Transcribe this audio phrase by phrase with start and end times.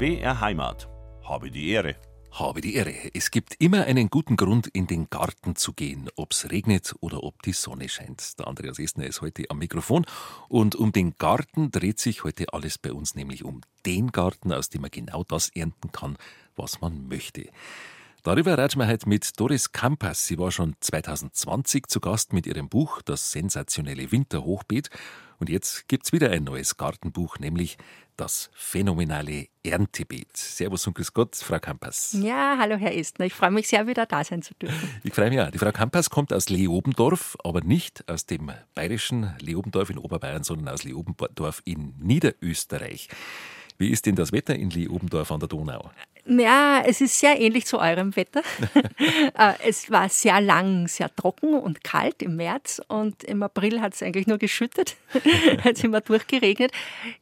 [0.00, 0.88] BR Heimat.
[1.24, 1.94] Habe die Ehre.
[2.32, 2.94] Habe die Ehre.
[3.12, 7.22] Es gibt immer einen guten Grund, in den Garten zu gehen, ob es regnet oder
[7.22, 8.38] ob die Sonne scheint.
[8.38, 10.06] Der Andreas Esner ist heute am Mikrofon
[10.48, 14.70] und um den Garten dreht sich heute alles bei uns, nämlich um den Garten, aus
[14.70, 16.16] dem man genau das ernten kann,
[16.56, 17.50] was man möchte.
[18.22, 20.26] Darüber reden wir heute mit Doris Kampas.
[20.26, 24.90] Sie war schon 2020 zu Gast mit ihrem Buch Das sensationelle Winterhochbeet.
[25.38, 27.78] Und jetzt gibt's wieder ein neues Gartenbuch, nämlich
[28.18, 30.36] das phänomenale Erntebeet.
[30.36, 32.14] Servus und grüß Gott, Frau Kampas.
[32.20, 33.24] Ja, hallo Herr Estner.
[33.24, 35.00] Ich freue mich sehr, wieder da sein zu dürfen.
[35.02, 35.50] Ich freue mich auch.
[35.50, 40.68] Die Frau Kampas kommt aus Leobendorf, aber nicht aus dem bayerischen Leobendorf in Oberbayern, sondern
[40.74, 43.08] aus Leobendorf in Niederösterreich.
[43.80, 45.90] Wie ist denn das Wetter in Leobendorf an der Donau?
[46.26, 48.42] Ja, es ist sehr ähnlich zu eurem Wetter.
[49.38, 53.94] Äh, es war sehr lang, sehr trocken und kalt im März und im April hat
[53.94, 54.96] es eigentlich nur geschüttet,
[55.64, 56.72] hat es immer durchgeregnet.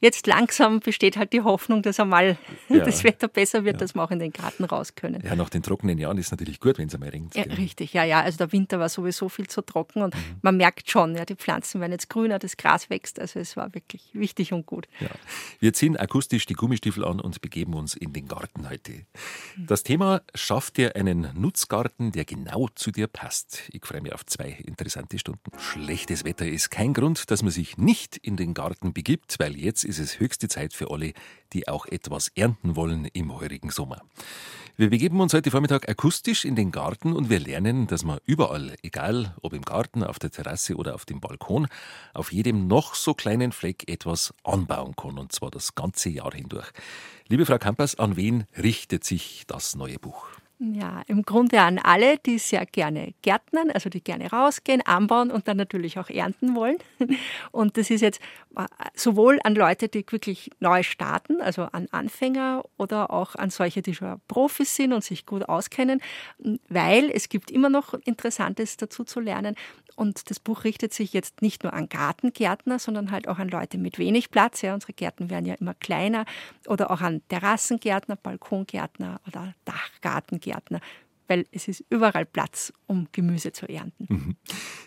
[0.00, 2.84] Jetzt langsam besteht halt die Hoffnung, dass einmal ja.
[2.84, 3.80] das Wetter besser wird, ja.
[3.80, 5.22] dass wir auch in den Garten raus können.
[5.24, 7.34] Ja, nach den trockenen Jahren ist es natürlich gut, wenn es einmal regnet.
[7.36, 8.22] Ja, richtig, ja, ja.
[8.22, 10.20] Also der Winter war sowieso viel zu trocken und mhm.
[10.42, 13.20] man merkt schon, ja, die Pflanzen werden jetzt grüner, das Gras wächst.
[13.20, 14.88] Also es war wirklich wichtig und gut.
[15.60, 19.06] Wir ziehen akustisch die Gummistiefel an und begeben uns in den Garten heute.
[19.56, 23.62] Das Thema schafft dir einen Nutzgarten, der genau zu dir passt.
[23.72, 25.50] Ich freue mich auf zwei interessante Stunden.
[25.58, 29.84] Schlechtes Wetter ist kein Grund, dass man sich nicht in den Garten begibt, weil jetzt
[29.84, 31.12] ist es höchste Zeit für alle,
[31.52, 34.02] die auch etwas ernten wollen im heurigen Sommer.
[34.80, 38.76] Wir begeben uns heute Vormittag akustisch in den Garten und wir lernen, dass man überall,
[38.82, 41.66] egal ob im Garten, auf der Terrasse oder auf dem Balkon,
[42.14, 46.70] auf jedem noch so kleinen Fleck etwas anbauen kann und zwar das ganze Jahr hindurch.
[47.28, 50.26] Liebe Frau Kampers, an wen richtet sich das neue Buch?
[50.60, 55.46] Ja, im Grunde an alle, die sehr gerne gärtnern, also die gerne rausgehen, anbauen und
[55.46, 56.78] dann natürlich auch ernten wollen.
[57.52, 58.20] Und das ist jetzt
[58.56, 63.82] äh, sowohl an Leute, die wirklich neu starten, also an Anfänger oder auch an solche,
[63.82, 66.00] die schon Profis sind und sich gut auskennen,
[66.68, 69.54] weil es gibt immer noch Interessantes dazu zu lernen.
[69.94, 73.78] Und das Buch richtet sich jetzt nicht nur an Gartengärtner, sondern halt auch an Leute
[73.78, 74.62] mit wenig Platz.
[74.62, 76.24] Ja, unsere Gärten werden ja immer kleiner
[76.66, 80.47] oder auch an Terrassengärtner, Balkongärtner oder Dachgartengärtner
[81.28, 84.06] weil es ist überall Platz, um Gemüse zu ernten.
[84.08, 84.36] Mhm.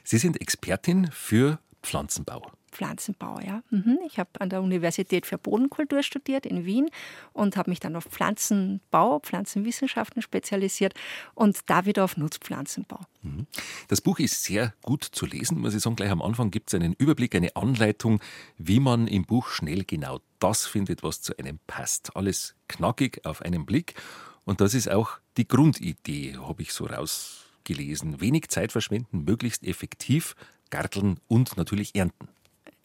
[0.03, 2.51] Sie sind Expertin für Pflanzenbau.
[2.71, 3.63] Pflanzenbau, ja.
[3.69, 3.99] Mhm.
[4.07, 6.89] Ich habe an der Universität für Bodenkultur studiert in Wien
[7.33, 10.93] und habe mich dann auf Pflanzenbau, Pflanzenwissenschaften spezialisiert
[11.33, 13.01] und da wieder auf Nutzpflanzenbau.
[13.23, 13.45] Mhm.
[13.89, 15.97] Das Buch ist sehr gut zu lesen, muss ich sagen.
[15.97, 18.21] Gleich am Anfang gibt es einen Überblick, eine Anleitung,
[18.57, 22.15] wie man im Buch schnell genau das findet, was zu einem passt.
[22.15, 23.95] Alles knackig auf einen Blick.
[24.45, 28.21] Und das ist auch die Grundidee, habe ich so rausgelesen.
[28.21, 30.35] Wenig Zeit verschwenden, möglichst effektiv
[30.69, 32.27] garteln und natürlich ernten.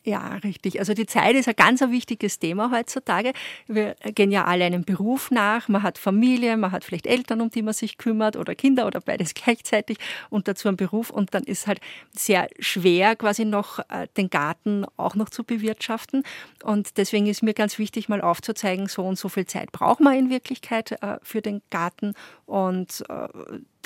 [0.07, 0.79] Ja, richtig.
[0.79, 3.33] Also die Zeit ist ein ganz wichtiges Thema heutzutage.
[3.67, 5.67] Wir gehen ja alle einem Beruf nach.
[5.67, 9.01] Man hat Familie, man hat vielleicht Eltern, um die man sich kümmert oder Kinder oder
[9.01, 9.99] beides gleichzeitig
[10.31, 11.11] und dazu einen Beruf.
[11.11, 11.81] Und dann ist halt
[12.13, 16.23] sehr schwer, quasi noch äh, den Garten auch noch zu bewirtschaften.
[16.63, 20.15] Und deswegen ist mir ganz wichtig, mal aufzuzeigen, so und so viel Zeit braucht man
[20.15, 22.15] in Wirklichkeit äh, für den Garten.
[22.45, 23.27] Und äh,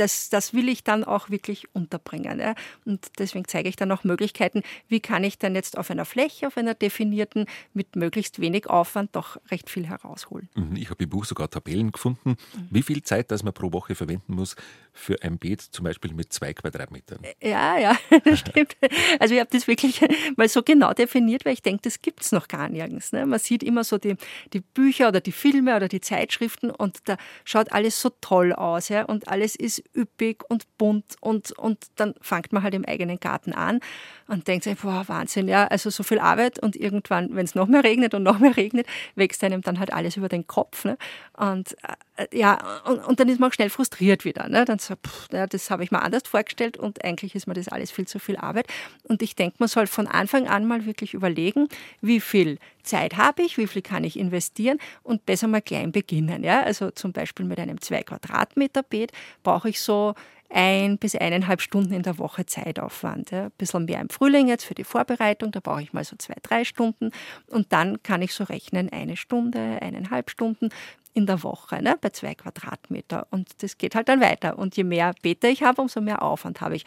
[0.00, 2.40] das, das will ich dann auch wirklich unterbringen.
[2.40, 2.54] Ja.
[2.86, 6.46] Und deswegen zeige ich dann auch Möglichkeiten, wie kann ich dann jetzt auf einer Fläche,
[6.46, 7.44] auf einer definierten,
[7.74, 10.48] mit möglichst wenig Aufwand doch recht viel herausholen.
[10.54, 12.36] Mhm, ich habe im Buch sogar Tabellen gefunden,
[12.70, 14.56] wie viel Zeit das man pro Woche verwenden muss
[14.92, 17.20] für ein Beet, zum Beispiel mit zwei Quadratmetern.
[17.42, 18.76] Ja, ja, das stimmt.
[19.18, 20.00] Also ich habe das wirklich
[20.36, 23.12] mal so genau definiert, weil ich denke, das gibt es noch gar nirgends.
[23.12, 23.26] Ne?
[23.26, 24.16] Man sieht immer so die,
[24.52, 28.88] die Bücher oder die Filme oder die Zeitschriften und da schaut alles so toll aus
[28.88, 29.04] ja?
[29.04, 33.52] und alles ist üppig und bunt und, und dann fängt man halt im eigenen Garten
[33.52, 33.80] an
[34.28, 37.66] und denkt sich, boah, Wahnsinn, ja, also so viel Arbeit und irgendwann, wenn es noch
[37.66, 40.84] mehr regnet und noch mehr regnet, wächst einem dann halt alles über den Kopf.
[40.84, 40.96] Ne?
[41.36, 41.94] Und äh,
[42.32, 44.48] ja, und, und, dann ist man auch schnell frustriert wieder.
[44.48, 44.64] Ne?
[44.64, 47.68] Dann so, pff, ja, das habe ich mir anders vorgestellt und eigentlich ist mir das
[47.68, 48.66] alles viel zu viel Arbeit.
[49.04, 51.68] Und ich denke, man soll von Anfang an mal wirklich überlegen,
[52.00, 56.44] wie viel Zeit habe ich, wie viel kann ich investieren und besser mal klein beginnen.
[56.44, 56.62] Ja?
[56.62, 59.12] Also zum Beispiel mit einem 2 Quadratmeter Beet
[59.42, 60.14] brauche ich so
[60.50, 63.30] ein bis eineinhalb Stunden in der Woche Zeitaufwand.
[63.30, 63.44] Ja.
[63.44, 66.34] Ein bisschen mehr im Frühling jetzt für die Vorbereitung, da brauche ich mal so zwei,
[66.42, 67.12] drei Stunden
[67.46, 70.70] und dann kann ich so rechnen, eine Stunde, eineinhalb Stunden
[71.12, 73.26] in der Woche ne, bei zwei Quadratmeter.
[73.30, 74.58] Und das geht halt dann weiter.
[74.58, 76.84] Und je mehr Beete ich habe, umso mehr Aufwand habe ich.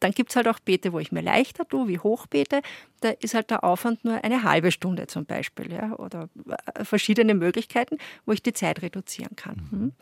[0.00, 2.62] Dann gibt es halt auch Beete, wo ich mir leichter tue, wie Hochbeete.
[3.00, 5.72] Da ist halt der Aufwand nur eine halbe Stunde zum Beispiel.
[5.72, 6.28] Ja, oder
[6.74, 9.68] äh, verschiedene Möglichkeiten, wo ich die Zeit reduzieren kann.
[9.70, 9.92] Mhm.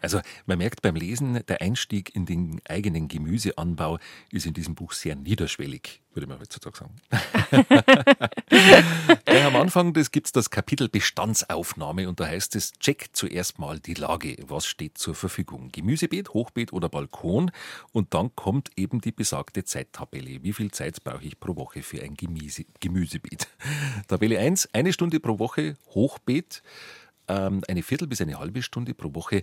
[0.00, 3.98] Also man merkt beim Lesen, der Einstieg in den eigenen Gemüseanbau
[4.30, 6.94] ist in diesem Buch sehr niederschwellig, würde man heutzutage sagen.
[9.28, 13.80] ja, am Anfang gibt es das Kapitel Bestandsaufnahme und da heißt es, check zuerst mal
[13.80, 14.36] die Lage.
[14.46, 15.70] Was steht zur Verfügung?
[15.72, 17.50] Gemüsebeet, Hochbeet oder Balkon?
[17.92, 20.42] Und dann kommt eben die besagte Zeittabelle.
[20.42, 23.48] Wie viel Zeit brauche ich pro Woche für ein Gemüse, Gemüsebeet?
[24.08, 26.62] Tabelle 1, eine Stunde pro Woche Hochbeet
[27.28, 29.42] ähm, eine Viertel bis eine halbe Stunde pro Woche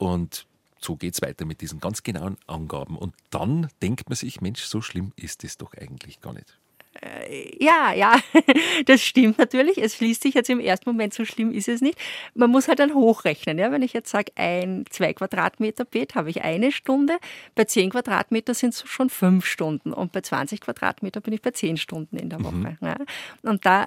[0.00, 0.46] und
[0.80, 2.96] so geht es weiter mit diesen ganz genauen Angaben.
[2.96, 6.58] Und dann denkt man sich, Mensch, so schlimm ist es doch eigentlich gar nicht.
[7.02, 8.18] Äh, ja, ja,
[8.86, 9.76] das stimmt natürlich.
[9.76, 11.98] Es schließt sich jetzt im ersten Moment, so schlimm ist es nicht.
[12.34, 13.58] Man muss halt dann hochrechnen.
[13.58, 13.70] Ja?
[13.70, 17.18] Wenn ich jetzt sage, ein, zwei Quadratmeter Beet habe ich eine Stunde,
[17.54, 21.50] bei zehn Quadratmeter sind es schon fünf Stunden und bei 20 Quadratmeter bin ich bei
[21.50, 22.54] zehn Stunden in der Woche.
[22.54, 22.78] Mhm.
[22.80, 22.96] Ja?
[23.42, 23.86] Und da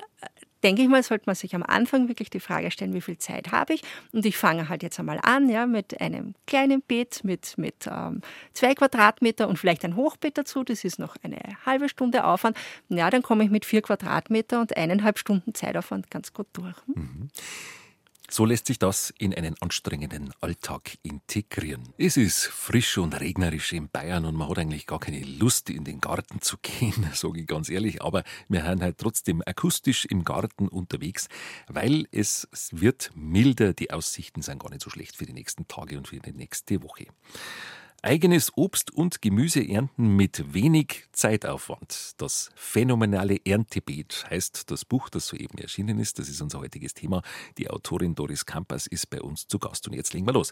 [0.63, 3.51] denke ich mal, sollte man sich am Anfang wirklich die Frage stellen, wie viel Zeit
[3.51, 3.81] habe ich?
[4.11, 8.21] Und ich fange halt jetzt einmal an, ja, mit einem kleinen Beet, mit, mit ähm,
[8.53, 10.63] zwei Quadratmeter und vielleicht ein Hochbeet dazu.
[10.63, 12.57] Das ist noch eine halbe Stunde Aufwand.
[12.89, 16.75] Ja, dann komme ich mit vier Quadratmeter und eineinhalb Stunden Zeitaufwand ganz gut durch.
[16.87, 16.95] Hm?
[16.95, 17.29] Mhm.
[18.33, 21.93] So lässt sich das in einen anstrengenden Alltag integrieren.
[21.99, 25.83] Es ist frisch und regnerisch in Bayern und man hat eigentlich gar keine Lust, in
[25.83, 28.01] den Garten zu gehen, sage ich ganz ehrlich.
[28.01, 31.27] Aber wir sind halt trotzdem akustisch im Garten unterwegs,
[31.67, 33.75] weil es wird milder.
[33.75, 36.81] Die Aussichten sind gar nicht so schlecht für die nächsten Tage und für die nächste
[36.81, 37.05] Woche.
[38.05, 42.15] Eigenes Obst und Gemüse ernten mit wenig Zeitaufwand.
[42.17, 46.19] Das phänomenale Erntebeet heißt das Buch, das soeben erschienen ist.
[46.19, 47.21] Das ist unser heutiges Thema.
[47.57, 49.87] Die Autorin Doris Kampas ist bei uns zu Gast.
[49.87, 50.51] Und jetzt legen wir los.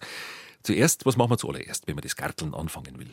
[0.63, 3.11] Zuerst, was machen wir zuallererst, wenn man das Garteln anfangen will?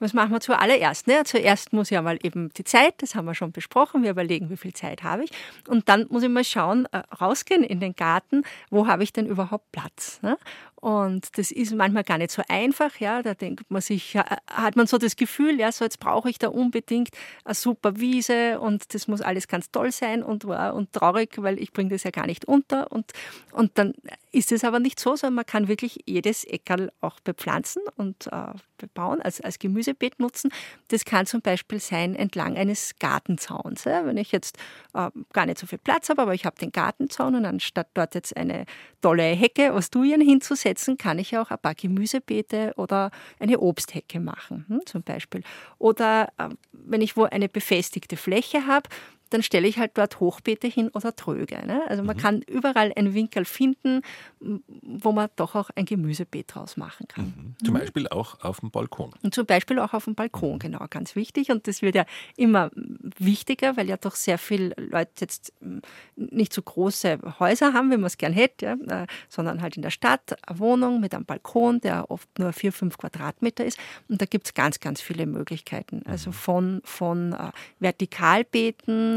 [0.00, 1.06] Was machen wir zuallererst?
[1.06, 1.24] Ne?
[1.24, 4.56] Zuerst muss ja mal eben die Zeit, das haben wir schon besprochen, wir überlegen, wie
[4.56, 5.30] viel Zeit habe ich.
[5.68, 9.26] Und dann muss ich mal schauen, äh, rausgehen in den Garten, wo habe ich denn
[9.26, 10.18] überhaupt Platz?
[10.22, 10.38] Ne?
[10.80, 13.22] Und das ist manchmal gar nicht so einfach, ja.
[13.22, 16.48] Da denkt man sich, hat man so das Gefühl, ja, so jetzt brauche ich da
[16.48, 17.10] unbedingt
[17.44, 21.72] eine super Wiese und das muss alles ganz toll sein und, und traurig, weil ich
[21.72, 22.90] bringe das ja gar nicht unter.
[22.90, 23.12] Und,
[23.52, 23.92] und dann
[24.32, 28.54] ist es aber nicht so, sondern man kann wirklich jedes Eckerl auch bepflanzen und äh,
[28.78, 30.50] bebauen, als, als Gemüsebeet nutzen.
[30.88, 33.84] Das kann zum Beispiel sein entlang eines Gartenzauns.
[33.84, 34.06] Ja.
[34.06, 34.56] Wenn ich jetzt
[34.94, 38.14] äh, gar nicht so viel Platz habe, aber ich habe den Gartenzaun und anstatt dort
[38.14, 38.64] jetzt eine
[39.02, 44.20] tolle Hecke aus Dujen hinzusetzen, setzen kann ich auch ein paar Gemüsebeete oder eine Obsthecke
[44.20, 45.42] machen, hm, zum Beispiel.
[45.78, 48.88] Oder äh, wenn ich wo eine befestigte Fläche habe,
[49.30, 51.64] dann stelle ich halt dort Hochbeete hin oder Tröge.
[51.66, 51.82] Ne?
[51.88, 52.20] Also man mhm.
[52.20, 54.02] kann überall einen Winkel finden,
[54.40, 57.24] wo man doch auch ein Gemüsebeet draus machen kann.
[57.24, 57.54] Mhm.
[57.64, 57.78] Zum mhm.
[57.78, 59.12] Beispiel auch auf dem Balkon.
[59.22, 60.58] Und zum Beispiel auch auf dem Balkon, mhm.
[60.58, 61.50] genau, ganz wichtig.
[61.50, 62.04] Und das wird ja
[62.36, 62.70] immer
[63.18, 65.80] wichtiger, weil ja doch sehr viele Leute jetzt hm,
[66.16, 69.82] nicht so große Häuser haben, wie man es gern hätte, ja, äh, sondern halt in
[69.82, 73.78] der Stadt eine Wohnung mit einem Balkon, der oft nur vier, fünf Quadratmeter ist.
[74.08, 76.02] Und da gibt es ganz, ganz viele Möglichkeiten.
[76.06, 76.34] Also mhm.
[76.34, 77.52] von, von äh,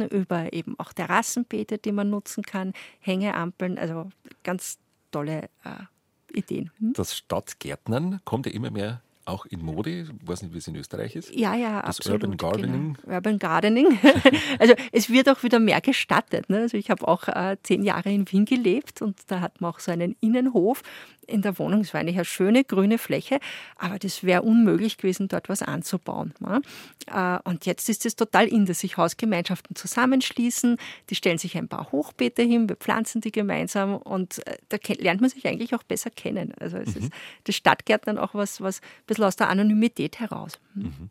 [0.08, 4.10] Über eben auch Terrassenbeete, die man nutzen kann, Hängeampeln, also
[4.44, 4.80] ganz
[5.12, 6.72] tolle äh, Ideen.
[6.80, 6.94] Hm?
[6.94, 10.02] Das Stadtgärtnern kommt ja immer mehr auch in Mode.
[10.02, 11.34] Ich weiß nicht, wie es in Österreich ist.
[11.34, 12.24] Ja, ja, das absolut.
[12.24, 12.98] Urban Gardening.
[13.02, 13.16] Genau.
[13.16, 14.00] Urban Gardening.
[14.60, 16.50] also es wird auch wieder mehr gestattet.
[16.50, 16.60] Ne?
[16.60, 19.80] Also ich habe auch äh, zehn Jahre in Wien gelebt und da hat man auch
[19.80, 20.84] so einen Innenhof
[21.28, 21.82] in der Wohnung.
[21.82, 23.40] Es war eigentlich eine schöne grüne Fläche,
[23.78, 26.34] aber das wäre unmöglich gewesen, dort was anzubauen.
[26.40, 26.62] Ne?
[27.08, 30.78] Äh, und jetzt ist es total in, dass sich Hausgemeinschaften zusammenschließen,
[31.10, 35.30] die stellen sich ein paar Hochbeete hin, bepflanzen die gemeinsam und äh, da lernt man
[35.30, 36.54] sich eigentlich auch besser kennen.
[36.60, 37.04] Also es mhm.
[37.04, 37.14] ist
[37.46, 38.82] das Stadtgärtnern auch was, was
[39.14, 40.60] bisschen aus der Anonymität heraus.
[40.74, 40.84] Hm.
[40.84, 41.10] Mhm.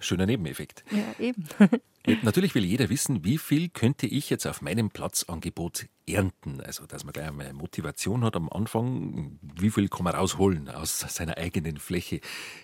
[0.00, 0.84] Schöner Nebeneffekt.
[0.90, 1.44] Ja, eben.
[2.22, 6.60] Natürlich will jeder wissen, wie viel könnte ich jetzt auf meinem Platzangebot ernten.
[6.60, 11.00] Also, dass man gleich eine Motivation hat am Anfang, wie viel kann man rausholen aus
[11.00, 12.20] seiner eigenen Fläche.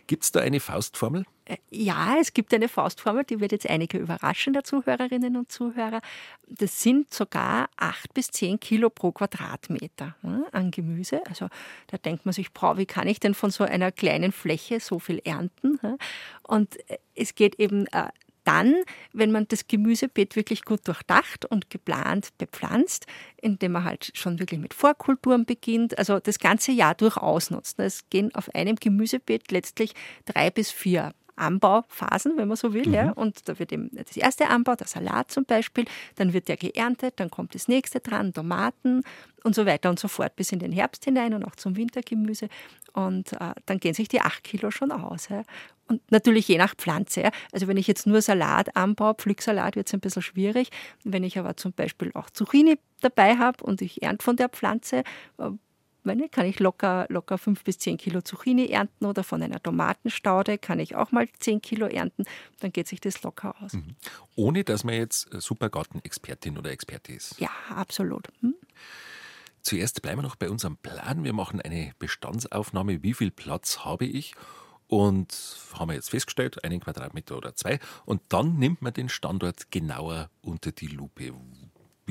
[0.07, 1.25] Gibt es da eine Faustformel?
[1.45, 6.01] Äh, ja, es gibt eine Faustformel, die wird jetzt einige überraschen, der Zuhörerinnen und Zuhörer.
[6.47, 11.21] Das sind sogar acht bis zehn Kilo pro Quadratmeter hm, an Gemüse.
[11.27, 11.49] Also
[11.89, 15.21] da denkt man sich, wie kann ich denn von so einer kleinen Fläche so viel
[15.25, 15.81] ernten?
[15.81, 15.99] Hm?
[16.45, 18.09] Und äh, es geht eben äh,
[18.45, 18.75] dann,
[19.13, 23.07] wenn man das Gemüsebeet wirklich gut durchdacht und geplant bepflanzt,
[23.41, 27.79] indem man halt schon wirklich mit Vorkulturen beginnt, also das ganze Jahr durch ausnutzt.
[27.79, 29.95] Es gehen auf einem Gemüsebeet letztlich
[30.25, 32.87] drei bis vier Anbauphasen, wenn man so will.
[32.87, 32.95] Mhm.
[32.95, 33.11] Ja.
[33.13, 35.85] Und da wird eben das erste Anbau, der Salat zum Beispiel,
[36.17, 39.03] dann wird der geerntet, dann kommt das nächste dran, Tomaten
[39.43, 42.49] und so weiter und so fort bis in den Herbst hinein und auch zum Wintergemüse.
[42.93, 45.29] Und äh, dann gehen sich die acht Kilo schon aus.
[45.29, 45.43] Ja.
[45.93, 47.31] Und natürlich je nach Pflanze.
[47.53, 50.71] Also wenn ich jetzt nur Salat anbaue, Pflücksalat, wird es ein bisschen schwierig.
[51.05, 55.03] Wenn ich aber zum Beispiel auch Zucchini dabei habe und ich ernte von der Pflanze,
[55.37, 55.51] äh,
[56.03, 60.57] meine, kann ich locker, locker fünf bis zehn Kilo Zucchini ernten oder von einer Tomatenstaude
[60.57, 62.25] kann ich auch mal zehn Kilo ernten.
[62.61, 63.75] Dann geht sich das locker aus.
[63.75, 63.95] Mhm.
[64.35, 67.39] Ohne, dass man jetzt Supergartenexpertin oder Experte ist.
[67.39, 68.29] Ja, absolut.
[68.41, 68.55] Hm?
[69.61, 71.23] Zuerst bleiben wir noch bei unserem Plan.
[71.23, 73.03] Wir machen eine Bestandsaufnahme.
[73.03, 74.35] Wie viel Platz habe ich?
[74.93, 77.79] Und haben wir jetzt festgestellt, einen Quadratmeter oder zwei.
[78.05, 81.33] Und dann nimmt man den Standort genauer unter die Lupe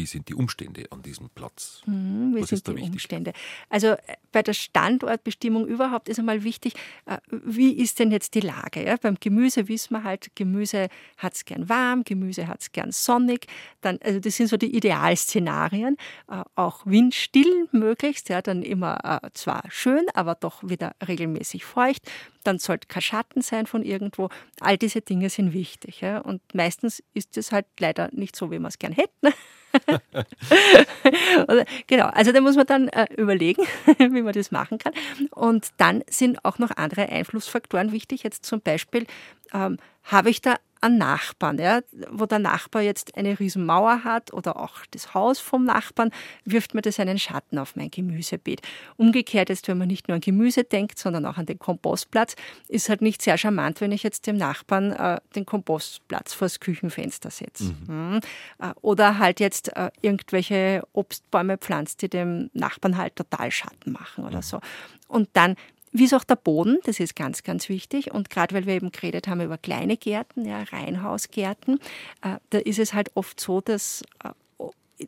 [0.01, 1.83] wie sind die Umstände an diesem Platz?
[1.85, 2.91] Mhm, wie Was sind die wichtig?
[2.91, 3.33] Umstände?
[3.69, 3.97] Also äh,
[4.31, 6.73] bei der Standortbestimmung überhaupt ist einmal wichtig,
[7.05, 8.83] äh, wie ist denn jetzt die Lage?
[8.83, 8.97] Ja?
[8.97, 13.45] Beim Gemüse wissen wir halt, Gemüse hat es gern warm, Gemüse hat es gern sonnig.
[13.81, 15.97] Dann, also das sind so die Idealszenarien.
[16.27, 22.09] Äh, auch windstill möglichst, ja, dann immer zwar schön, aber doch wieder regelmäßig feucht.
[22.43, 24.29] Dann sollte kein Schatten sein von irgendwo.
[24.61, 26.01] All diese Dinge sind wichtig.
[26.01, 26.19] Ja?
[26.19, 29.31] Und meistens ist es halt leider nicht so, wie man es gern hätte.
[31.87, 33.63] Genau, also da muss man dann äh, überlegen,
[33.97, 34.93] wie man das machen kann.
[35.31, 38.23] Und dann sind auch noch andere Einflussfaktoren wichtig.
[38.23, 39.05] Jetzt zum Beispiel,
[39.53, 44.57] ähm, habe ich da an Nachbarn, ja, wo der Nachbar jetzt eine Riesenmauer hat oder
[44.57, 46.11] auch das Haus vom Nachbarn,
[46.43, 48.61] wirft mir das einen Schatten auf mein Gemüsebeet.
[48.97, 52.35] Umgekehrt ist, wenn man nicht nur an Gemüse denkt, sondern auch an den Kompostplatz,
[52.67, 57.29] ist halt nicht sehr charmant, wenn ich jetzt dem Nachbarn äh, den Kompostplatz vors Küchenfenster
[57.29, 57.75] setze.
[57.87, 58.11] Mhm.
[58.13, 58.19] Mhm.
[58.59, 64.25] Äh, oder halt jetzt äh, irgendwelche Obstbäume pflanzt, die dem Nachbarn halt total Schatten machen
[64.25, 64.43] oder mhm.
[64.43, 64.59] so.
[65.07, 65.55] Und dann
[65.91, 68.13] wie ist auch der Boden, das ist ganz, ganz wichtig.
[68.13, 71.79] Und gerade weil wir eben geredet haben über kleine Gärten, ja, Reihenhausgärten,
[72.21, 74.29] äh, da ist es halt oft so, dass äh,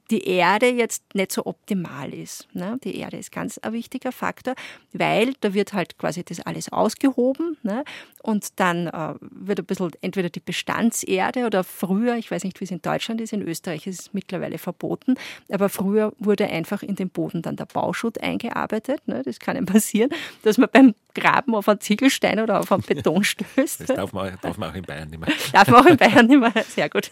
[0.09, 2.47] die Erde jetzt nicht so optimal ist.
[2.53, 2.79] Ne?
[2.83, 4.55] Die Erde ist ganz ein wichtiger Faktor,
[4.91, 7.83] weil da wird halt quasi das alles ausgehoben ne?
[8.21, 12.65] und dann äh, wird ein bisschen entweder die Bestandserde oder früher, ich weiß nicht, wie
[12.65, 15.15] es in Deutschland ist, in Österreich ist es mittlerweile verboten,
[15.51, 19.07] aber früher wurde einfach in den Boden dann der Bauschutt eingearbeitet.
[19.07, 19.21] Ne?
[19.23, 20.09] Das kann ja passieren,
[20.43, 23.81] dass man beim Graben auf einen Ziegelstein oder auf einen Beton stößt.
[23.81, 25.29] Das darf man, darf man auch in Bayern nicht mehr.
[25.53, 27.11] Darf man auch in Bayern nicht mehr, sehr gut.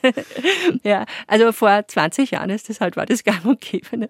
[0.84, 3.98] Ja, also vor 20 Jahren ist das halt, war das gang und gäbe.
[3.98, 4.10] Ne?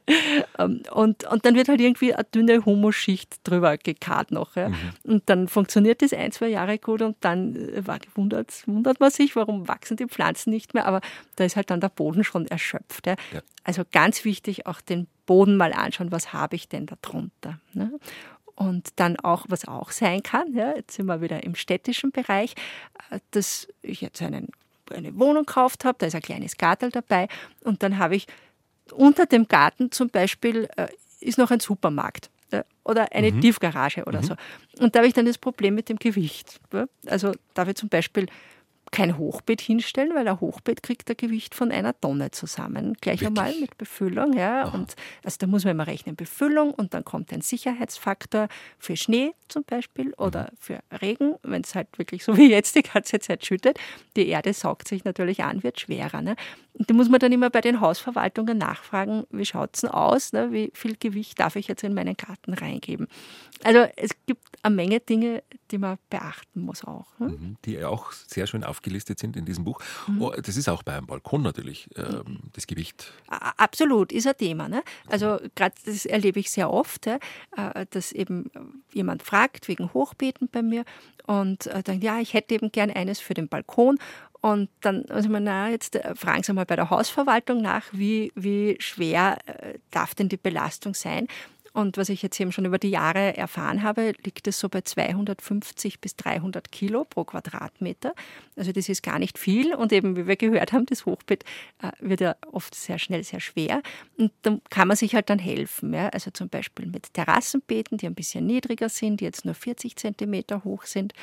[0.57, 4.55] Ähm, und, und dann wird halt irgendwie eine dünne Humuschicht drüber gekarrt noch.
[4.55, 4.69] Ja?
[4.69, 4.75] Mhm.
[5.03, 9.12] Und dann funktioniert das ein, zwei Jahre gut und dann äh, war gewundert, wundert man
[9.12, 11.01] sich, warum wachsen die Pflanzen nicht mehr, aber
[11.36, 13.07] da ist halt dann der Boden schon erschöpft.
[13.07, 13.15] Ja?
[13.33, 13.41] Ja.
[13.63, 17.60] Also ganz wichtig, auch den Boden mal anschauen, was habe ich denn da drunter.
[17.74, 17.91] Ne?
[18.55, 22.55] Und dann auch, was auch sein kann, ja, jetzt sind wir wieder im städtischen Bereich,
[23.10, 24.50] äh, dass ich jetzt einen,
[24.91, 27.27] eine Wohnung gekauft habe, da ist ein kleines Gartel dabei
[27.63, 28.27] und dann habe ich
[28.91, 30.88] unter dem Garten zum Beispiel äh,
[31.22, 33.41] ist noch ein Supermarkt äh, oder eine mhm.
[33.41, 34.25] Tiefgarage oder mhm.
[34.25, 34.36] so.
[34.79, 36.60] Und da habe ich dann das Problem mit dem Gewicht.
[37.05, 38.27] Also darf ich zum Beispiel
[38.91, 42.98] kein Hochbeet hinstellen, weil ein Hochbeet kriegt ein Gewicht von einer Tonne zusammen.
[43.00, 43.39] Gleich Wirklich?
[43.39, 44.33] einmal mit Befüllung.
[44.33, 44.65] Ja.
[44.65, 49.33] Und also da muss man immer rechnen, Befüllung und dann kommt ein Sicherheitsfaktor für Schnee
[49.48, 50.57] zum Beispiel oder mhm.
[50.60, 53.79] für Regen, wenn es halt wirklich so wie jetzt die ganze Zeit schüttet.
[54.17, 56.21] Die Erde saugt sich natürlich an, wird schwerer.
[56.21, 56.36] Ne?
[56.74, 60.33] Und da muss man dann immer bei den Hausverwaltungen nachfragen, wie schaut es denn aus,
[60.33, 60.51] ne?
[60.51, 63.07] wie viel Gewicht darf ich jetzt in meinen Garten reingeben.
[63.63, 67.08] Also es gibt eine Menge Dinge, die man beachten muss auch.
[67.20, 69.80] Mhm, die auch sehr schön aufgelistet sind in diesem Buch.
[70.08, 70.22] Mhm.
[70.22, 73.13] Oh, das ist auch bei einem Balkon natürlich, ähm, das Gewicht.
[73.28, 74.68] Absolut, ist ein Thema.
[74.68, 74.84] Ne?
[75.08, 77.20] Also gerade das erlebe ich sehr oft, äh,
[77.90, 78.51] dass eben
[78.94, 80.84] jemand fragt wegen Hochbeeten bei mir
[81.25, 83.98] und äh, dann, ja, ich hätte eben gern eines für den Balkon
[84.42, 88.32] und dann, also man, na, jetzt äh, fragen Sie mal bei der Hausverwaltung nach, wie,
[88.36, 91.28] wie schwer äh, darf denn die Belastung sein?
[91.74, 94.82] Und was ich jetzt eben schon über die Jahre erfahren habe, liegt es so bei
[94.82, 98.13] 250 bis 300 Kilo pro Quadratmeter.
[98.58, 99.74] Also das ist gar nicht viel.
[99.74, 101.46] Und eben, wie wir gehört haben, das Hochbett
[101.82, 103.82] äh, wird ja oft sehr schnell sehr schwer.
[104.18, 105.94] Und da kann man sich halt dann helfen.
[105.94, 106.10] Ja?
[106.10, 110.66] Also zum Beispiel mit Terrassenbeeten, die ein bisschen niedriger sind, die jetzt nur 40 Zentimeter
[110.66, 111.13] hoch sind.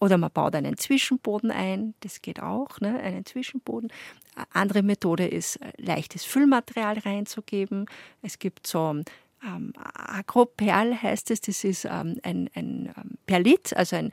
[0.00, 2.98] Oder man baut einen Zwischenboden ein, das geht auch, ne?
[3.00, 3.92] einen Zwischenboden.
[4.34, 7.84] Eine andere Methode ist, äh, leichtes Füllmaterial reinzugeben.
[8.22, 9.02] Es gibt so
[9.44, 14.10] ähm, Agroperl heißt es, das ist ähm, ein, ein ähm, Perlit, also ein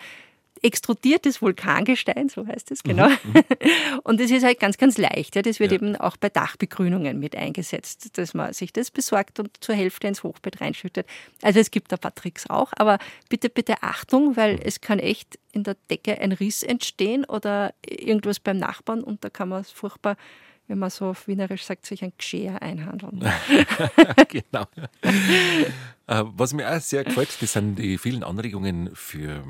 [0.61, 3.09] extrudiertes Vulkangestein, so heißt es genau.
[3.09, 3.43] Mhm, mhm.
[4.03, 5.35] Und das ist halt ganz, ganz leicht.
[5.35, 5.41] Ja.
[5.41, 5.75] Das wird ja.
[5.75, 10.23] eben auch bei Dachbegrünungen mit eingesetzt, dass man sich das besorgt und zur Hälfte ins
[10.23, 11.05] Hochbett reinschüttet.
[11.41, 14.61] Also es gibt ein paar Tricks auch, aber bitte, bitte Achtung, weil mhm.
[14.63, 19.29] es kann echt in der Decke ein Riss entstehen oder irgendwas beim Nachbarn und da
[19.29, 20.17] kann man es furchtbar
[20.67, 23.21] wenn man so auf Wienerisch sagt, sich ein Geschirr einhandeln.
[24.29, 24.65] genau.
[26.09, 29.43] Äh, was mir auch sehr gefällt, das sind die vielen Anregungen für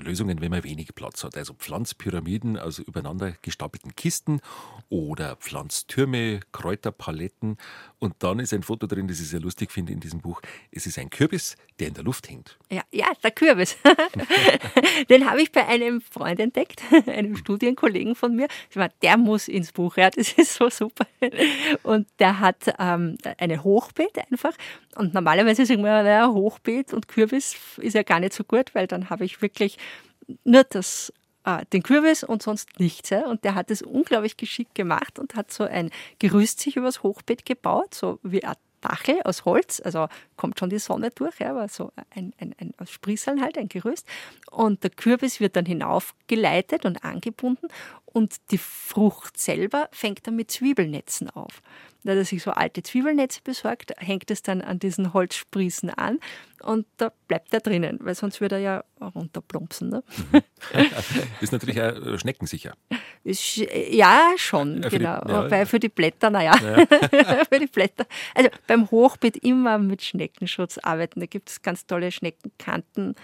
[0.00, 1.36] Lösungen, wenn man wenig Platz hat.
[1.36, 4.40] Also Pflanzpyramiden aus übereinander gestapelten Kisten
[4.88, 7.56] oder Pflanztürme, Kräuterpaletten.
[7.98, 10.40] Und dann ist ein Foto drin, das ich sehr lustig finde in diesem Buch.
[10.70, 12.58] Es ist ein Kürbis, der in der Luft hängt.
[12.70, 13.76] Ja, ja der Kürbis.
[15.10, 18.48] Den habe ich bei einem Freund entdeckt, einem Studienkollegen von mir.
[19.02, 21.06] Der muss ins Buch, ja, das ist so super.
[21.82, 24.52] Und der hat ähm, eine Hochbeet einfach.
[24.98, 28.88] Und normalerweise sagen wir, naja, Hochbeet und Kürbis ist ja gar nicht so gut, weil
[28.88, 29.78] dann habe ich wirklich
[30.44, 31.12] nur das
[31.44, 33.10] äh, den Kürbis und sonst nichts.
[33.10, 33.26] Ja?
[33.26, 37.46] Und der hat es unglaublich geschickt gemacht und hat so ein Gerüst sich übers Hochbeet
[37.46, 41.68] gebaut, so wie eine Dachel aus Holz, also kommt schon die Sonne durch, ja, aber
[41.68, 44.06] so ein, ein, ein aus halt, ein Gerüst.
[44.50, 47.68] Und der Kürbis wird dann hinaufgeleitet und angebunden
[48.04, 51.60] und die Frucht selber fängt dann mit Zwiebelnetzen auf.
[52.08, 56.20] Da hat er sich so alte Zwiebelnetze besorgt, hängt es dann an diesen Holzsprießen an
[56.62, 59.90] und da bleibt er drinnen, weil sonst würde er ja runterplumpsen.
[59.90, 60.02] Ne?
[61.42, 62.72] Ist natürlich auch äh, schneckensicher.
[63.24, 65.20] Ist, ja, schon, ja, genau.
[65.20, 67.44] Die, ja, Wobei für die Blätter, naja, ja.
[67.52, 68.06] für die Blätter.
[68.34, 71.20] Also beim Hochbeet immer mit Schneckenschutz arbeiten.
[71.20, 73.16] Da gibt es ganz tolle Schneckenkanten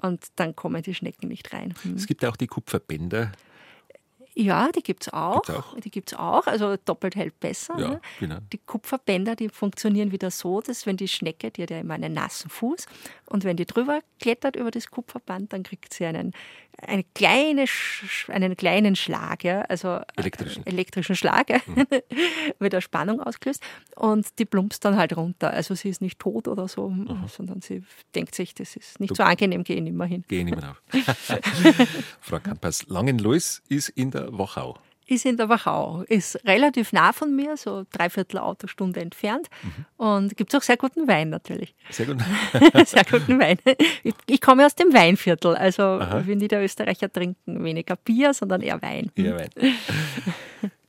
[0.00, 1.74] und dann kommen die Schnecken nicht rein.
[1.82, 1.96] Hm.
[1.96, 3.32] Es gibt ja auch die Kupferbänder,
[4.34, 5.42] ja, die gibt es auch.
[5.42, 5.80] Gibt's auch.
[5.80, 6.46] Die gibt es auch.
[6.46, 7.78] Also doppelt hält besser.
[7.78, 8.00] Ja, ne?
[8.18, 8.38] genau.
[8.52, 12.12] Die Kupferbänder, die funktionieren wieder so, dass wenn die Schnecke, die hat ja immer einen
[12.12, 12.86] nassen Fuß,
[13.26, 16.32] und wenn die drüber klettert über das Kupferband, dann kriegt sie einen,
[16.86, 17.64] eine kleine,
[18.28, 21.86] einen kleinen Schlag, ja, also elektrischen, elektrischen Schlag, mhm.
[22.58, 23.62] wird eine Spannung ausgelöst
[23.96, 25.50] und die plumpst dann halt runter.
[25.50, 27.24] Also sie ist nicht tot oder so, mhm.
[27.28, 27.82] sondern sie
[28.14, 30.24] denkt sich, das ist nicht du, so angenehm, geh nicht mehr hin.
[30.28, 30.82] Geh nicht mehr auf.
[32.20, 34.78] Frau Kampers, Langenlois ist in der Wachau
[35.10, 39.84] ist in der Wachau, ist relativ nah von mir, so dreiviertel Autostunde entfernt mhm.
[39.96, 41.74] und gibt es auch sehr guten Wein natürlich.
[41.90, 42.24] Sehr guten
[42.86, 43.58] Sehr guten Wein.
[44.02, 46.26] Ich, ich, komme aus dem Weinviertel, also Aha.
[46.26, 49.10] wie Niederösterreicher trinken weniger Bier, sondern eher Wein.
[49.16, 49.50] Eher Wein.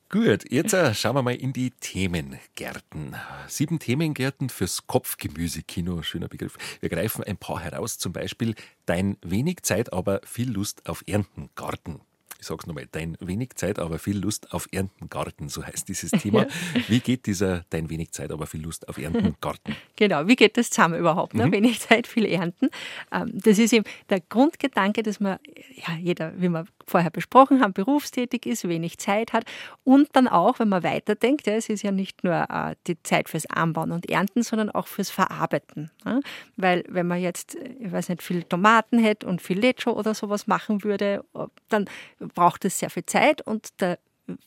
[0.10, 3.16] Gut, jetzt äh, schauen wir mal in die Themengärten.
[3.48, 6.58] Sieben Themengärten fürs Kopfgemüsekino, schöner Begriff.
[6.82, 11.50] Wir greifen ein paar heraus, zum Beispiel Dein wenig Zeit, aber viel Lust auf Ernten
[11.56, 12.02] Garten
[12.42, 16.10] ich sage es nochmal, dein wenig Zeit, aber viel Lust auf Erntengarten, so heißt dieses
[16.22, 16.48] Thema.
[16.88, 19.76] Wie geht dieser dein wenig Zeit, aber viel Lust auf Erntengarten?
[19.98, 21.36] Genau, wie geht das zusammen überhaupt?
[21.36, 21.46] Ne?
[21.46, 21.52] Mhm.
[21.52, 22.70] Wenig Zeit, viel Ernten.
[23.12, 25.38] Ähm, das ist eben der Grundgedanke, dass man,
[25.76, 29.46] ja, jeder, wie wir vorher besprochen haben, berufstätig ist, wenig Zeit hat
[29.84, 33.30] und dann auch, wenn man weiterdenkt, ja, es ist ja nicht nur äh, die Zeit
[33.30, 35.92] fürs Anbauen und Ernten, sondern auch fürs Verarbeiten.
[36.06, 36.20] Ja?
[36.58, 40.48] Weil wenn man jetzt, ich weiß nicht, viel Tomaten hätte und viel Lecho oder sowas
[40.48, 41.24] machen würde,
[41.70, 41.86] dann
[42.34, 44.00] braucht es sehr viel Zeit und der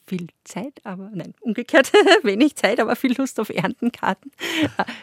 [0.06, 1.92] viel Zeit, aber nein, umgekehrt,
[2.22, 4.30] wenig Zeit, aber viel Lust auf Erntenkarten,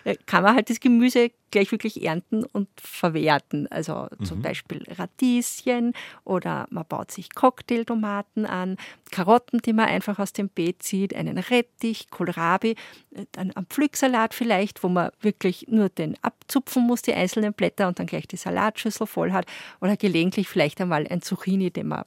[0.03, 3.67] äh, kann man halt das Gemüse gleich wirklich ernten und verwerten.
[3.71, 4.25] Also mhm.
[4.25, 8.77] zum Beispiel Radieschen oder man baut sich Cocktailtomaten an,
[9.11, 12.75] Karotten, die man einfach aus dem Beet zieht, einen Rettich, Kohlrabi,
[13.13, 17.87] äh, dann ein Pflücksalat vielleicht, wo man wirklich nur den abzupfen muss, die einzelnen Blätter
[17.87, 19.45] und dann gleich die Salatschüssel voll hat
[19.81, 22.05] oder gelegentlich vielleicht einmal ein Zucchini, den man äh,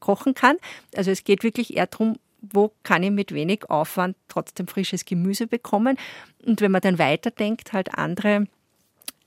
[0.00, 0.56] kochen kann.
[0.96, 5.46] Also es geht wirklich eher darum, wo kann ich mit wenig Aufwand trotzdem frisches Gemüse
[5.46, 5.96] bekommen.
[6.44, 8.46] Und wenn man dann weiterdenkt, halt andere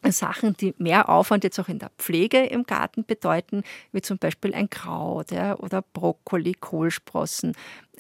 [0.10, 4.56] Sachen, die mehr Aufwand jetzt auch in der Pflege im Garten bedeuten, wie zum Beispiel
[4.56, 7.54] ein Kraut ja, oder Brokkoli, Kohlsprossen,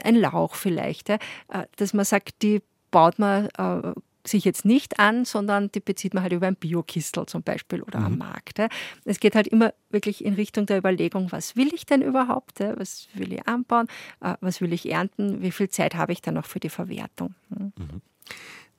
[0.03, 1.15] ein Lauch vielleicht, ja,
[1.49, 3.93] äh, dass man sagt, die baut man äh,
[4.27, 7.99] sich jetzt nicht an, sondern die bezieht man halt über ein Biokistel zum Beispiel oder
[7.99, 8.05] mhm.
[8.05, 8.59] am Markt.
[9.05, 12.59] Es geht halt immer wirklich in Richtung der Überlegung, was will ich denn überhaupt?
[12.59, 13.87] Was will ich anbauen?
[14.21, 15.41] Äh, was will ich ernten?
[15.41, 17.35] Wie viel Zeit habe ich dann noch für die Verwertung?
[17.49, 18.01] Mhm.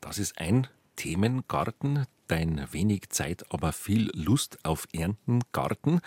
[0.00, 6.00] Das ist ein Themengarten, dein wenig Zeit, aber viel Lust auf Ernten Garten.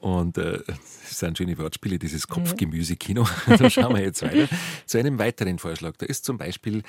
[0.00, 3.24] Und äh, das sind schöne Wortspiele, dieses Kopfgemüsekino.
[3.46, 4.48] da schauen wir jetzt weiter
[4.86, 5.96] zu einem weiteren Vorschlag.
[5.96, 6.82] Da ist zum Beispiel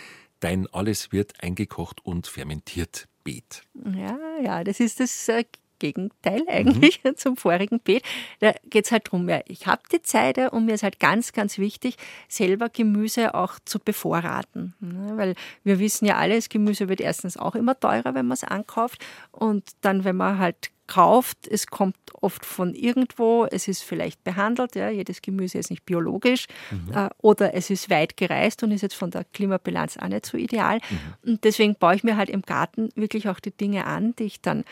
[0.44, 3.64] Dein Alles wird eingekocht und fermentiert Beet.
[3.96, 5.46] Ja, ja, das ist das äh,
[5.80, 7.16] Gegenteil eigentlich mhm.
[7.16, 8.04] zum vorigen Beet.
[8.42, 11.32] Da geht es halt darum, ja, ich habe die Zeit und mir ist halt ganz,
[11.32, 11.96] ganz wichtig,
[12.28, 14.74] selber Gemüse auch zu bevorraten.
[14.82, 15.14] Ne?
[15.16, 19.02] Weil wir wissen ja alles, Gemüse wird erstens auch immer teurer, wenn man es ankauft.
[19.32, 24.76] Und dann, wenn man halt kauft, es kommt oft von irgendwo, es ist vielleicht behandelt,
[24.76, 26.94] ja, jedes Gemüse ist nicht biologisch mhm.
[26.94, 30.38] äh, oder es ist weit gereist und ist jetzt von der Klimabilanz auch nicht so
[30.38, 30.78] ideal.
[30.78, 31.32] Mhm.
[31.32, 34.42] Und deswegen baue ich mir halt im Garten wirklich auch die Dinge an, die ich
[34.42, 34.66] dann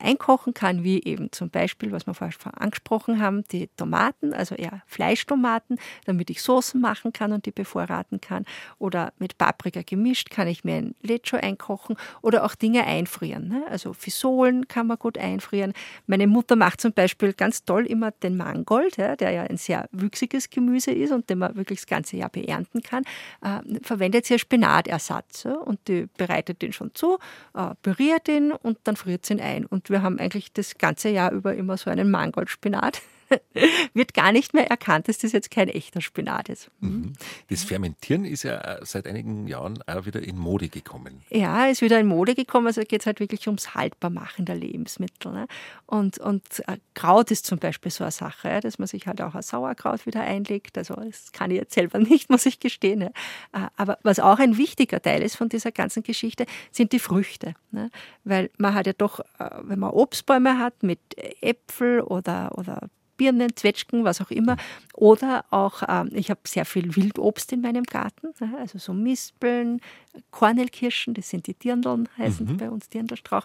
[0.00, 4.82] einkochen kann, wie eben zum Beispiel, was wir vorher angesprochen haben, die Tomaten, also eher
[4.86, 8.44] Fleischtomaten, damit ich Soßen machen kann und die bevorraten kann.
[8.78, 13.48] Oder mit Paprika gemischt kann ich mir ein Lecho einkochen oder auch Dinge einfrieren.
[13.48, 13.64] Ne?
[13.68, 15.72] Also Fisolen kann man gut einfrieren.
[16.06, 19.88] Meine Mutter macht zum Beispiel ganz toll immer den Mangold, ja, der ja ein sehr
[19.92, 23.04] wüchsiges Gemüse ist und den man wirklich das ganze Jahr beernten kann.
[23.42, 27.18] Äh, verwendet sie als Spinatersatz ja, und die bereitet den schon zu,
[27.54, 29.66] äh, püriert ihn und dann friert sie ihn ein.
[29.72, 33.00] Und wir haben eigentlich das ganze Jahr über immer so einen Mangoldspinat.
[33.94, 36.70] wird gar nicht mehr erkannt, dass das jetzt kein echter Spinat ist.
[36.80, 37.12] Mhm.
[37.48, 41.22] Das Fermentieren ist ja äh, seit einigen Jahren auch wieder in Mode gekommen.
[41.30, 42.66] Ja, ist wieder in Mode gekommen.
[42.66, 45.32] Also geht es halt wirklich ums Haltbarmachen der Lebensmittel.
[45.32, 45.46] Ne?
[45.86, 49.34] Und, und äh, Kraut ist zum Beispiel so eine Sache, dass man sich halt auch
[49.34, 50.78] ein Sauerkraut wieder einlegt.
[50.78, 53.00] Also das kann ich jetzt selber nicht, muss ich gestehen.
[53.00, 53.12] Ne?
[53.76, 57.54] Aber was auch ein wichtiger Teil ist von dieser ganzen Geschichte, sind die Früchte.
[57.70, 57.90] Ne?
[58.24, 59.20] Weil man hat ja doch,
[59.62, 61.00] wenn man Obstbäume hat mit
[61.40, 62.88] Äpfel oder, oder
[63.22, 64.56] Birnen, Zwetschgen, was auch immer.
[64.94, 69.80] Oder auch, ähm, ich habe sehr viel Wildobst in meinem Garten, also so Mispeln,
[70.32, 72.56] Kornelkirschen, das sind die Dirndeln, heißen mhm.
[72.56, 73.44] bei uns Dirndelstrauch.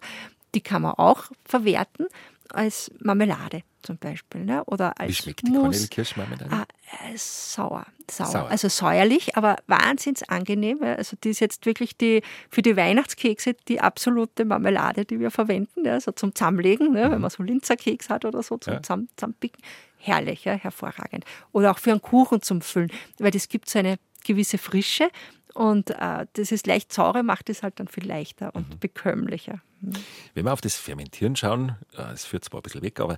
[0.55, 2.07] Die kann man auch verwerten
[2.53, 4.43] als Marmelade zum Beispiel.
[4.43, 4.63] Ne?
[4.65, 6.51] Oder als Wie schmeckt die Kornelkirschmarmelade?
[6.51, 6.65] Ah,
[7.05, 8.49] äh, sauer, sauer, sauer.
[8.49, 10.83] Also säuerlich, aber wahnsinns angenehm.
[10.83, 15.85] Also die ist jetzt wirklich die, für die Weihnachtskekse die absolute Marmelade, die wir verwenden.
[15.85, 15.99] Ja?
[15.99, 17.07] So zum Zusammenlegen, ne?
[17.07, 17.11] Mhm.
[17.13, 18.83] wenn man so Linzerkeks hat oder so zum ja.
[18.83, 19.61] Zusammenpicken.
[19.97, 20.53] Herrlich, ja?
[20.53, 21.25] hervorragend.
[21.51, 25.09] Oder auch für einen Kuchen zum Füllen, weil das gibt so eine gewisse Frische
[25.57, 28.79] und äh, dieses leicht saure macht es halt dann viel leichter und mhm.
[28.79, 29.59] bekömmlicher.
[29.81, 29.93] Mhm.
[30.35, 33.17] Wenn wir auf das Fermentieren schauen, äh, es führt zwar ein bisschen weg, aber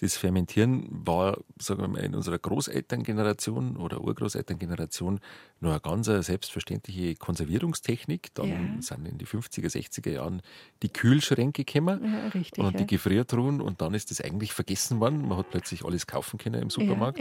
[0.00, 5.20] das Fermentieren war, sagen wir mal, in unserer Großelterngeneration oder Urgroßelterngeneration
[5.60, 8.34] nur eine ganz selbstverständliche Konservierungstechnik.
[8.34, 8.82] Dann ja.
[8.82, 10.42] sind in die 50er, 60er Jahren
[10.82, 12.80] die Kühlschränke gekommen ja, richtig, und ja.
[12.80, 15.26] die Gefriertruhen und dann ist das eigentlich vergessen worden.
[15.26, 17.20] Man hat plötzlich alles kaufen können im Supermarkt.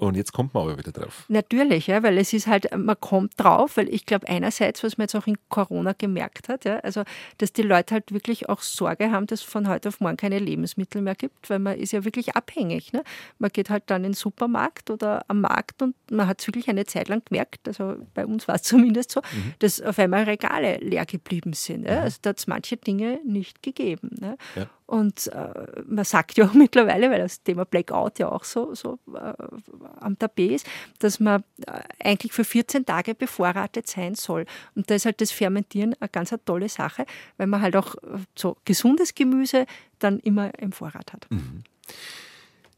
[0.00, 1.26] Und jetzt kommt man aber wieder drauf.
[1.28, 5.04] Natürlich, ja, weil es ist halt, man kommt drauf, weil ich glaube, einerseits, was man
[5.04, 7.02] jetzt auch in Corona gemerkt hat, ja, also
[7.36, 10.38] dass die Leute halt wirklich auch Sorge haben, dass es von heute auf morgen keine
[10.38, 12.94] Lebensmittel mehr gibt, weil man ist ja wirklich abhängig.
[12.94, 13.04] Ne?
[13.38, 16.70] Man geht halt dann in den Supermarkt oder am Markt und man hat es wirklich
[16.70, 19.52] eine Zeit lang gemerkt, also bei uns war es zumindest so, mhm.
[19.58, 21.84] dass auf einmal Regale leer geblieben sind.
[21.84, 21.96] Ja?
[21.96, 22.02] Mhm.
[22.04, 24.16] Also da hat es manche Dinge nicht gegeben.
[24.18, 24.38] Ne?
[24.56, 24.66] Ja.
[24.90, 28.98] Und äh, man sagt ja auch mittlerweile, weil das Thema Blackout ja auch so, so
[29.14, 29.34] äh,
[30.00, 30.66] am Tapet ist,
[30.98, 34.46] dass man äh, eigentlich für 14 Tage bevorratet sein soll.
[34.74, 37.94] Und da ist halt das Fermentieren eine ganz eine tolle Sache, weil man halt auch
[38.02, 39.66] äh, so gesundes Gemüse
[40.00, 41.30] dann immer im Vorrat hat.
[41.30, 41.62] Mhm.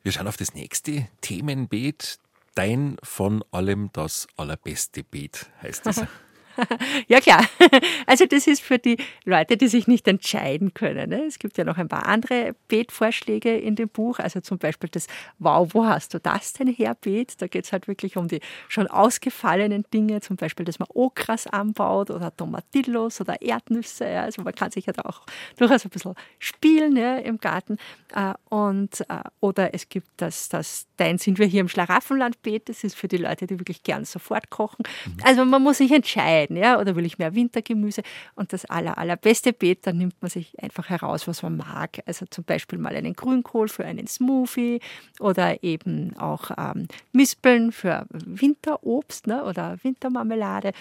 [0.03, 2.19] Wir schauen auf das nächste Themenbeet.
[2.55, 6.03] Dein von allem das allerbeste Beet heißt es.
[7.09, 7.45] ja klar.
[8.07, 11.11] Also das ist für die Leute, die sich nicht entscheiden können.
[11.11, 11.25] Ne?
[11.25, 14.19] Es gibt ja noch ein paar andere Beetvorschläge in dem Buch.
[14.19, 15.07] Also zum Beispiel das
[15.39, 17.41] Wow, wo hast du das denn her Beet?
[17.41, 21.47] Da geht es halt wirklich um die schon ausgefallenen Dinge, zum Beispiel, dass man Okras
[21.47, 24.07] anbaut oder Tomatillos oder Erdnüsse.
[24.07, 25.23] Also man kann sich ja da auch
[25.57, 27.79] durchaus ein bisschen spielen ja, im Garten.
[28.15, 32.69] Äh, und, äh, oder es gibt das, das Dein sind wir hier im Schlaraffenlandbeet.
[32.69, 34.85] Das ist für die Leute, die wirklich gern sofort kochen.
[35.07, 35.17] Mhm.
[35.25, 38.03] Also man muss sich entscheiden entscheiden, ja, oder will ich mehr Wintergemüse?
[38.35, 42.03] Und das aller, allerbeste Beet, da nimmt man sich einfach heraus, was man mag.
[42.07, 44.81] Also zum Beispiel mal einen Grünkohl für einen Smoothie
[45.21, 50.73] oder eben auch ähm, Mispeln für Winterobst ne, oder Wintermarmelade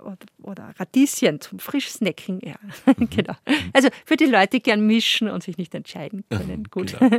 [0.00, 2.40] oder, oder Radieschen zum Frischsnacken.
[2.42, 3.10] Ja, mhm.
[3.10, 3.34] genau.
[3.72, 6.64] Also für die Leute, die gern mischen und sich nicht entscheiden können.
[6.70, 6.98] Gut.
[6.98, 7.18] Genau.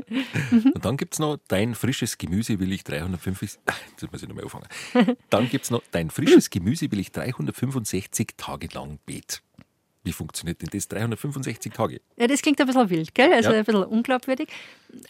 [0.51, 3.59] Und dann gibt es noch dein frisches Gemüse will ich 350.
[3.91, 4.67] Jetzt muss ich nochmal anfangen.
[5.29, 9.41] Dann gibt es noch dein frisches Gemüse will ich 365 Tage lang beet.
[10.03, 11.99] Wie funktioniert denn das 365 Tage?
[12.17, 13.33] Ja, das klingt ein bisschen wild, gell?
[13.33, 13.57] Also ja.
[13.57, 14.47] ein bisschen unglaubwürdig.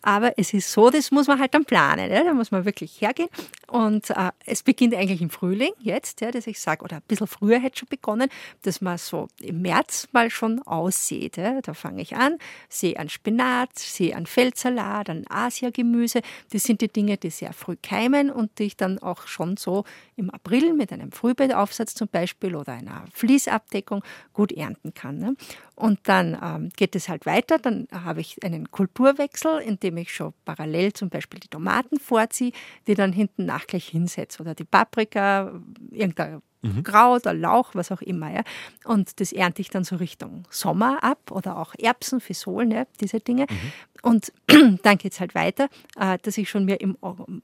[0.01, 2.11] Aber es ist so, das muss man halt dann planen.
[2.11, 2.23] Ja?
[2.23, 3.29] Da muss man wirklich hergehen.
[3.67, 7.27] Und äh, es beginnt eigentlich im Frühling jetzt, ja, dass ich sage, oder ein bisschen
[7.27, 8.29] früher hätte schon begonnen,
[8.63, 11.37] dass man so im März mal schon aussieht.
[11.37, 11.61] Ja?
[11.61, 16.21] Da fange ich an, sehe an Spinat, sehe an Feldsalat, an Asiagemüse.
[16.51, 19.85] Das sind die Dinge, die sehr früh keimen und die ich dann auch schon so
[20.15, 25.17] im April mit einem Frühbeetaufsatz zum Beispiel oder einer Fließabdeckung gut ernten kann.
[25.17, 25.35] Ne?
[25.75, 27.59] Und dann ähm, geht es halt weiter.
[27.59, 32.51] Dann habe ich einen Kulturwechsel, in dem ich schon parallel zum Beispiel die Tomaten vorziehe,
[32.87, 34.41] die dann hinten nach danach gleich hinsetze.
[34.41, 35.51] Oder die Paprika,
[35.91, 36.83] irgendein mhm.
[36.83, 38.31] Kraut, ein Lauch, was auch immer.
[38.31, 38.41] Ja.
[38.85, 43.19] Und das ernte ich dann so Richtung Sommer ab oder auch Erbsen, Fisolen, ja, diese
[43.19, 43.45] Dinge.
[43.49, 43.71] Mhm.
[44.01, 46.97] Und dann geht es halt weiter, äh, dass ich schon mir im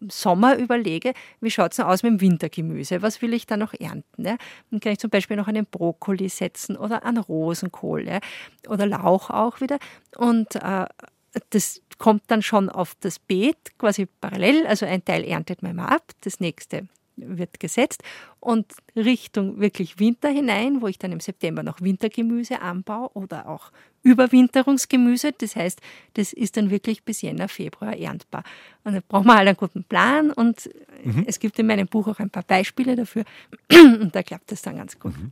[0.09, 3.01] Sommer überlege, wie schaut es aus mit dem Wintergemüse?
[3.01, 4.25] Was will ich da noch ernten?
[4.25, 4.37] Ja?
[4.71, 8.19] Dann kann ich zum Beispiel noch einen Brokkoli setzen oder einen Rosenkohl ja?
[8.67, 9.79] oder Lauch auch wieder.
[10.17, 10.85] Und äh,
[11.49, 14.65] das kommt dann schon auf das Beet quasi parallel.
[14.67, 18.03] Also ein Teil erntet man immer ab, das nächste wird gesetzt
[18.39, 23.71] und Richtung wirklich Winter hinein, wo ich dann im September noch Wintergemüse anbaue oder auch
[24.03, 25.33] Überwinterungsgemüse.
[25.37, 25.81] Das heißt,
[26.13, 28.43] das ist dann wirklich bis Jänner, Februar erntbar.
[28.83, 30.69] Und da braucht man halt einen guten Plan und
[31.03, 31.23] mhm.
[31.27, 33.23] es gibt in meinem Buch auch ein paar Beispiele dafür
[33.71, 35.17] und da klappt das dann ganz gut.
[35.17, 35.31] Mhm.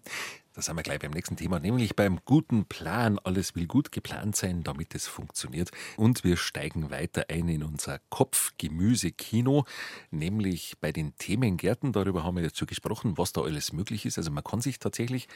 [0.55, 3.17] Da sind wir gleich beim nächsten Thema, nämlich beim guten Plan.
[3.17, 5.71] Alles will gut geplant sein, damit es funktioniert.
[5.97, 9.65] Und wir steigen weiter ein in unser Kopf-Gemüse-Kino,
[10.11, 11.91] nämlich bei den Themengärten.
[11.91, 14.19] Darüber haben wir schon gesprochen, was da alles möglich ist.
[14.19, 15.27] Also man kann sich tatsächlich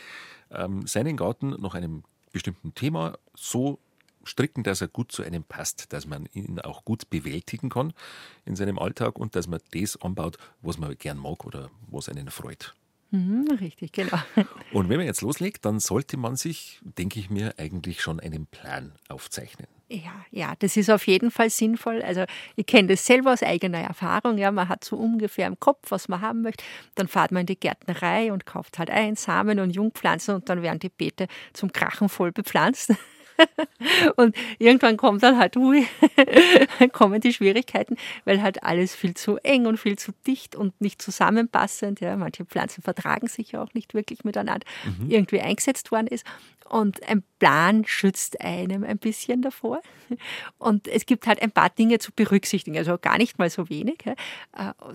[0.51, 3.80] ähm, seinen Garten nach einem bestimmten Thema so
[4.23, 7.93] stricken, dass er gut zu einem passt, dass man ihn auch gut bewältigen kann
[8.45, 12.30] in seinem Alltag und dass man das anbaut, was man gern mag oder was einen
[12.30, 12.75] freut.
[13.11, 14.17] Mhm, richtig, genau.
[14.73, 18.47] Und wenn man jetzt loslegt, dann sollte man sich, denke ich mir, eigentlich schon einen
[18.47, 19.67] Plan aufzeichnen.
[19.89, 22.01] Ja, ja, das ist auf jeden Fall sinnvoll.
[22.01, 22.25] Also
[22.57, 24.37] ich kenne das selber aus eigener Erfahrung.
[24.37, 26.65] Ja, man hat so ungefähr im Kopf, was man haben möchte.
[26.95, 30.61] Dann fährt man in die Gärtnerei und kauft halt ein Samen und Jungpflanzen und dann
[30.61, 32.93] werden die Beete zum Krachen voll bepflanzt.
[34.15, 35.88] und irgendwann kommt dann halt, ui,
[36.91, 37.95] kommen die Schwierigkeiten,
[38.26, 42.00] weil halt alles viel zu eng und viel zu dicht und nicht zusammenpassend.
[42.00, 45.10] Ja, manche Pflanzen vertragen sich ja auch nicht wirklich miteinander, mhm.
[45.10, 46.26] irgendwie eingesetzt worden ist.
[46.69, 49.82] Und ein Plan schützt einem ein bisschen davor.
[50.58, 54.06] Und es gibt halt ein paar Dinge zu berücksichtigen, also gar nicht mal so wenig.
[54.06, 54.15] Äh,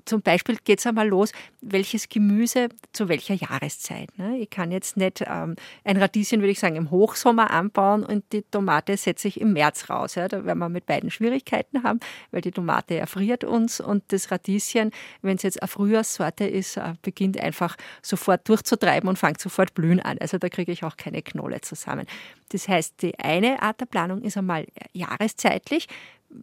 [0.05, 4.17] zum Beispiel geht es einmal los, welches Gemüse zu welcher Jahreszeit.
[4.19, 4.39] Ne?
[4.39, 8.43] Ich kann jetzt nicht ähm, ein Radieschen, würde ich sagen, im Hochsommer anbauen und die
[8.43, 10.15] Tomate setze ich im März raus.
[10.15, 14.91] Da werden wir mit beiden Schwierigkeiten haben, weil die Tomate erfriert uns und das Radieschen,
[15.21, 20.01] wenn es jetzt eine Frühjahrssorte ist, äh, beginnt einfach sofort durchzutreiben und fängt sofort blühen
[20.01, 20.19] an.
[20.19, 22.07] Also da kriege ich auch keine Knolle zusammen.
[22.51, 25.89] Das heißt, die eine Art der Planung ist einmal jahreszeitlich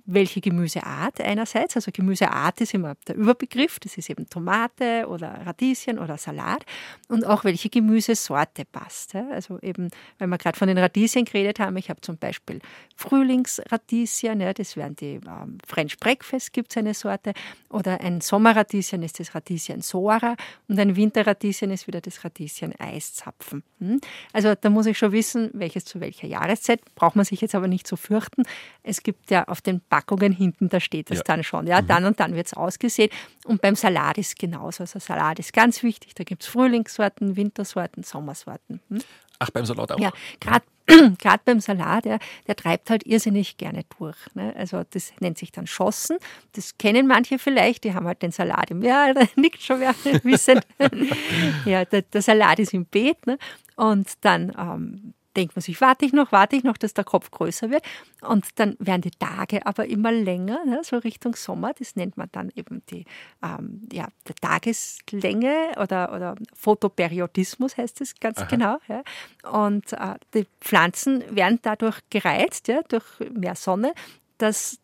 [0.06, 6.00] welche Gemüseart einerseits, also Gemüseart ist immer der Überbegriff, das ist eben Tomate oder Radieschen
[6.00, 6.66] oder Salat
[7.08, 9.16] und auch welche Gemüsesorte passt.
[9.16, 12.60] Also eben, weil wir gerade von den Radieschen geredet haben, ich habe zum Beispiel
[12.96, 17.34] Frühlingsradieschen, das wären die ähm, French Breakfast, gibt es eine Sorte,
[17.70, 20.36] oder ein Sommerradieschen ist das Radieschen Sora
[20.68, 23.64] und ein Winterradieschen ist wieder das Radieschen Eiszapfen.
[23.80, 24.02] Hm?
[24.34, 27.68] Also da muss ich schon wissen, welches zu welcher Jahreszeit, braucht man sich jetzt aber
[27.68, 28.44] nicht so fürchten.
[28.84, 31.24] Es gibt ja auf Packungen hinten, da steht es ja.
[31.26, 31.68] dann schon.
[31.68, 31.88] Ja, mhm.
[31.88, 33.12] dann und dann wird es ausgesät.
[33.46, 34.84] Und beim Salat ist genauso.
[34.84, 36.16] Also Salat ist ganz wichtig.
[36.16, 38.82] Da gibt es Frühlingssorten, Wintersorten, Sommersorten.
[38.90, 39.00] Hm?
[39.40, 40.00] Ach, beim Salat auch?
[40.00, 40.66] Ja, gerade
[41.20, 44.18] gerade beim Salat, der, der treibt halt irrsinnig gerne durch.
[44.34, 44.54] Ne?
[44.58, 46.18] Also das nennt sich dann Schossen.
[46.54, 49.96] Das kennen manche vielleicht, die haben halt den Salat im, ja, da nickt schon wer
[50.24, 50.60] wissen.
[51.66, 53.28] ja, der, der, Salat ist im Beet.
[53.28, 53.38] Ne?
[53.76, 57.32] Und dann ähm, denkt man sich, warte ich noch, warte ich noch, dass der Kopf
[57.32, 57.84] größer wird.
[58.22, 61.74] Und dann werden die Tage aber immer länger, ne, so Richtung Sommer.
[61.78, 63.06] Das nennt man dann eben die,
[63.44, 68.48] ähm, ja, die Tageslänge oder, oder Photoperiodismus heißt es ganz Aha.
[68.48, 68.78] genau.
[68.88, 69.04] Ja.
[69.52, 73.94] Und äh, die Pflanzen werden dadurch gereizt, ja, durch mehr Sonne,
[74.38, 74.80] dass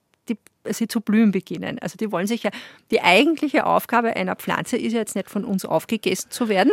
[0.73, 1.79] sie zu blühen beginnen.
[1.79, 2.51] Also die wollen sich ja,
[2.91, 6.71] die eigentliche Aufgabe einer Pflanze ist ja jetzt nicht von uns aufgegessen zu werden,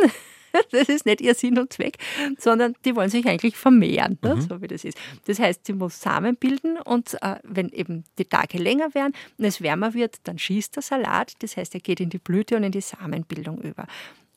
[0.71, 1.97] das ist nicht ihr Sinn und Zweck,
[2.37, 4.35] sondern die wollen sich eigentlich vermehren, ne?
[4.35, 4.41] mhm.
[4.41, 4.97] so wie das ist.
[5.25, 9.45] Das heißt, sie muss Samen bilden und äh, wenn eben die Tage länger werden und
[9.45, 11.33] es wärmer wird, dann schießt der Salat.
[11.39, 13.87] Das heißt, er geht in die Blüte und in die Samenbildung über.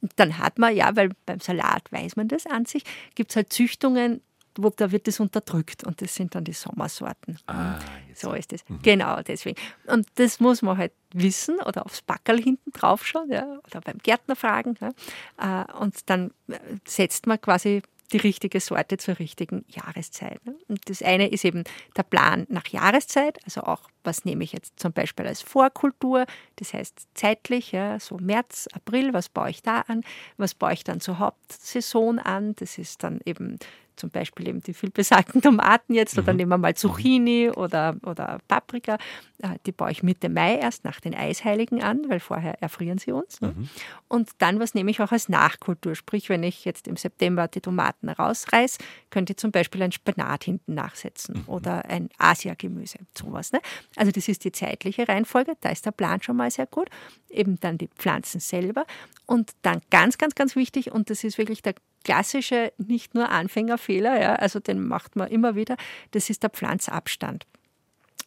[0.00, 3.37] Und dann hat man, ja, weil beim Salat weiß man das an sich, gibt es
[3.37, 4.20] halt Züchtungen,
[4.59, 7.38] wo, da wird es unterdrückt und das sind dann die Sommersorten.
[7.47, 7.79] Ah,
[8.14, 8.69] so ist es.
[8.69, 8.81] Mhm.
[8.83, 9.59] Genau, deswegen.
[9.87, 13.99] Und das muss man halt wissen oder aufs Backerl hinten drauf schauen ja, oder beim
[13.99, 14.77] Gärtner fragen.
[14.81, 15.62] Ja.
[15.62, 20.45] Äh, und dann äh, setzt man quasi die richtige Sorte zur richtigen Jahreszeit.
[20.45, 20.57] Ne.
[20.69, 21.64] Und das eine ist eben
[21.97, 26.73] der Plan nach Jahreszeit, also auch, was nehme ich jetzt zum Beispiel als Vorkultur, das
[26.73, 30.03] heißt zeitlich, ja, so März, April, was baue ich da an,
[30.37, 33.59] was baue ich dann zur Hauptsaison an, das ist dann eben
[33.96, 36.37] zum Beispiel eben die vielbesagten Tomaten jetzt oder mhm.
[36.38, 38.98] nehmen wir mal Zucchini oder, oder Paprika.
[39.42, 43.12] Äh, die baue ich Mitte Mai erst nach den Eisheiligen an, weil vorher erfrieren sie
[43.12, 43.40] uns.
[43.40, 43.54] Ne?
[43.56, 43.68] Mhm.
[44.09, 45.94] Und dann, was nehme ich auch als Nachkultur?
[45.94, 48.78] Sprich, wenn ich jetzt im September die Tomaten rausreiße,
[49.11, 51.52] könnte ich zum Beispiel ein Spanat hinten nachsetzen mhm.
[51.52, 53.52] oder ein Asia-Gemüse, sowas.
[53.52, 53.61] Ne?
[53.96, 56.88] Also das ist die zeitliche Reihenfolge, da ist der Plan schon mal sehr gut.
[57.28, 58.87] Eben dann die Pflanzen selber.
[59.26, 61.74] Und dann ganz, ganz, ganz wichtig, und das ist wirklich der
[62.07, 65.77] klassische, nicht nur Anfängerfehler, ja, also den macht man immer wieder,
[66.12, 67.47] das ist der Pflanzabstand.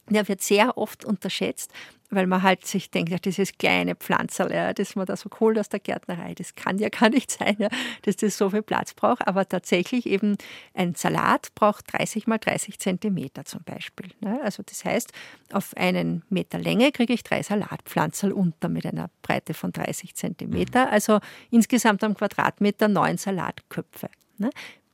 [0.10, 1.72] Der wird sehr oft unterschätzt,
[2.10, 5.60] weil man halt sich denkt, ja, dieses kleine Pflanzerl, ja, das man da so holt
[5.60, 7.70] aus der Gärtnerei, das kann ja gar nicht sein, ja,
[8.04, 9.28] dass das so viel Platz braucht.
[9.28, 10.38] Aber tatsächlich eben
[10.74, 14.08] ein Salat braucht 30 mal 30 Zentimeter zum Beispiel.
[14.22, 14.40] Ne?
[14.44, 15.12] Also das heißt,
[15.54, 20.86] auf einen Meter Länge kriege ich drei Salatpflanzerl unter mit einer Breite von 30 Zentimeter.
[20.86, 20.92] Mhm.
[20.92, 21.20] Also
[21.52, 24.10] insgesamt am Quadratmeter neun Salatköpfe.
[24.38, 24.50] Ne?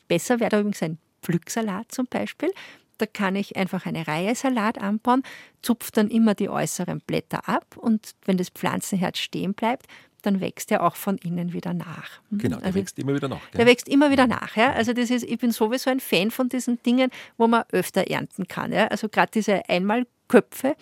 [0.08, 2.52] Besser wäre da übrigens ein Pflücksalat zum Beispiel
[2.98, 5.24] da kann ich einfach eine Reihe Salat anbauen,
[5.62, 9.88] zupfe dann immer die äußeren Blätter ab und wenn das Pflanzenherz stehen bleibt,
[10.26, 12.22] dann wächst er auch von innen wieder nach.
[12.30, 12.40] Hm?
[12.40, 13.52] Genau, der also, wächst immer wieder nach.
[13.52, 13.58] Gell?
[13.58, 14.56] Der wächst immer wieder nach.
[14.56, 14.74] Ja?
[14.74, 18.48] Also das ist, ich bin sowieso ein Fan von diesen Dingen, wo man öfter ernten
[18.48, 18.72] kann.
[18.72, 18.88] Ja?
[18.88, 20.76] Also gerade diese Einmalköpfe,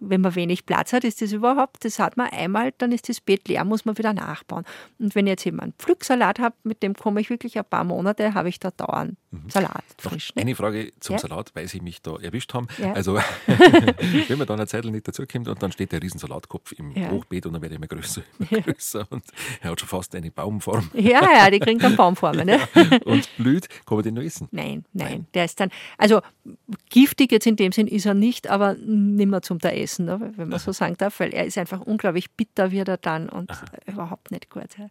[0.00, 3.20] wenn man wenig Platz hat, ist das überhaupt, das hat man einmal, dann ist das
[3.20, 4.64] Beet leer, muss man wieder nachbauen.
[4.98, 7.84] Und wenn ich jetzt eben einen Pflücksalat habe, mit dem komme ich wirklich ein paar
[7.84, 9.16] Monate, habe ich da dauernd mhm.
[9.48, 10.34] Salat frisch.
[10.34, 10.42] Ne?
[10.42, 11.18] Eine Frage zum ja?
[11.18, 12.68] Salat, weil Sie mich da erwischt haben.
[12.78, 12.92] Ja.
[12.92, 13.16] Also,
[13.46, 17.10] wenn man dann eine Zeit nicht dazukommt und dann steht der riesen Salatkopf im ja.
[17.10, 19.24] Hochbeet und dann wird er immer größer, immer größer und
[19.60, 20.90] er hat schon fast eine Baumform.
[20.94, 22.42] Ja, ja, die kriegen dann Baumformen.
[22.42, 22.58] Ne?
[23.04, 24.48] und blüht, kann man den noch essen?
[24.50, 26.20] Nein, nein, nein, der ist dann, also
[26.90, 30.48] giftig jetzt in dem Sinn ist er nicht, aber nimmer zum der Essen, ne, wenn
[30.48, 33.64] man so sagen darf, weil er ist einfach unglaublich bitter, wird er dann und Aha.
[33.86, 34.76] überhaupt nicht gut.
[34.76, 34.88] Ja.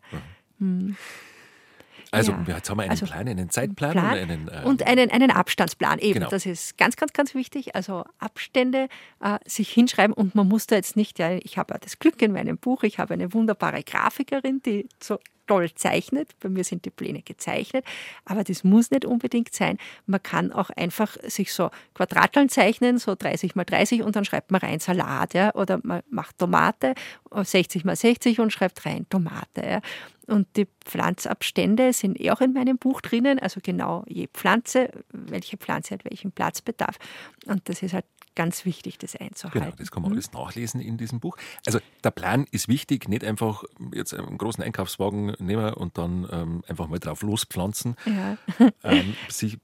[2.11, 2.55] Also ja.
[2.57, 5.31] jetzt haben wir einen also, Plan, einen Zeitplan Plan und einen, äh, und einen, einen
[5.31, 5.99] Abstandsplan.
[5.99, 6.29] Eben, genau.
[6.29, 7.73] das ist ganz, ganz, ganz wichtig.
[7.75, 8.89] Also Abstände
[9.21, 12.21] äh, sich hinschreiben und man muss da jetzt nicht, ja, ich habe ja das Glück
[12.21, 15.19] in meinem Buch, ich habe eine wunderbare Grafikerin, die so
[15.51, 16.29] toll zeichnet.
[16.39, 17.83] Bei mir sind die Pläne gezeichnet,
[18.23, 19.77] aber das muss nicht unbedingt sein.
[20.05, 24.51] Man kann auch einfach sich so Quadrateln zeichnen, so 30 mal 30 und dann schreibt
[24.51, 26.93] man rein Salat, ja, oder man macht Tomate
[27.33, 29.61] 60 mal 60 und schreibt rein Tomate.
[29.61, 29.81] Ja.
[30.27, 35.57] Und die Pflanzabstände sind eh auch in meinem Buch drinnen, also genau je Pflanze, welche
[35.57, 36.97] Pflanze hat welchen Platzbedarf.
[37.45, 39.61] Und das ist halt ganz wichtig, das einzuhalten.
[39.61, 40.17] Genau, das kann man mhm.
[40.17, 41.37] alles nachlesen in diesem Buch.
[41.65, 43.63] Also der Plan ist wichtig, nicht einfach
[43.93, 47.95] jetzt einen großen Einkaufswagen nehmen und dann ähm, einfach mal drauf lospflanzen.
[48.05, 48.37] Ja.
[48.83, 49.15] ähm,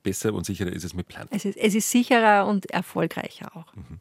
[0.03, 1.27] besser und sicherer ist es mit Plan.
[1.31, 3.73] Es ist, es ist sicherer und erfolgreicher auch.
[3.75, 3.99] Mhm.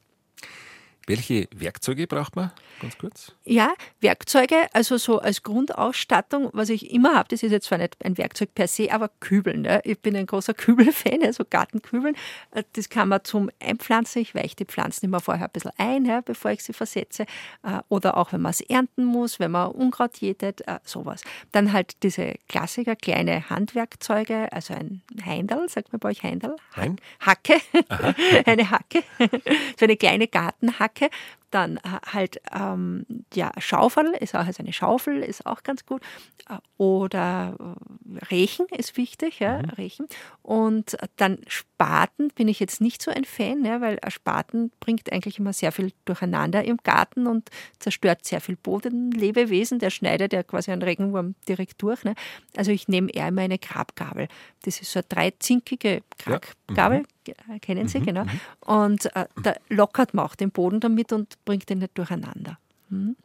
[1.09, 3.33] Welche Werkzeuge braucht man, ganz kurz?
[3.45, 7.95] Ja, Werkzeuge, also so als Grundausstattung, was ich immer habe, das ist jetzt zwar nicht
[8.05, 9.63] ein Werkzeug per se, aber Kübeln.
[9.63, 9.81] Ne?
[9.85, 12.17] Ich bin ein großer Kübelfan, also Gartenkübeln.
[12.51, 14.21] Äh, das kann man zum Einpflanzen.
[14.21, 17.23] Ich weiche die Pflanzen immer vorher ein bisschen ein, ja, bevor ich sie versetze.
[17.63, 21.23] Äh, oder auch, wenn man es ernten muss, wenn man Unkraut jätet, äh, sowas.
[21.53, 26.57] Dann halt diese Klassiker, kleine Handwerkzeuge, also ein Heindel, sagt man bei euch Heindel?
[26.75, 26.97] Nein.
[27.21, 27.61] Hacke,
[28.45, 29.05] eine Hacke,
[29.79, 31.11] so eine kleine Gartenhacke Hacke.
[31.51, 31.81] Dann äh,
[32.13, 36.03] halt ähm, ja, Schaufel ist auch also eine Schaufel, ist auch ganz gut.
[36.51, 39.71] Äh, oder äh, Rechen ist wichtig, ja, mhm.
[39.71, 40.07] Rechen.
[40.43, 45.39] Und dann Spaten bin ich jetzt nicht so ein Fan, ja, weil Spaten bringt eigentlich
[45.39, 49.79] immer sehr viel durcheinander im Garten und zerstört sehr viel Bodenlebewesen.
[49.79, 52.03] Der schneidet ja quasi einen Regenwurm direkt durch.
[52.03, 52.15] Ne?
[52.57, 54.27] Also ich nehme eher immer eine Grabgabel.
[54.63, 56.99] Das ist so eine dreizinkige Grabgabel.
[56.99, 57.03] Ja.
[57.03, 57.16] Mhm
[57.61, 58.25] kennen Sie, mhm, genau.
[58.25, 58.41] Mhm.
[58.61, 62.59] Und äh, da lockert man auch den Boden damit und bringt ihn nicht durcheinander.
[62.89, 63.17] Mhm.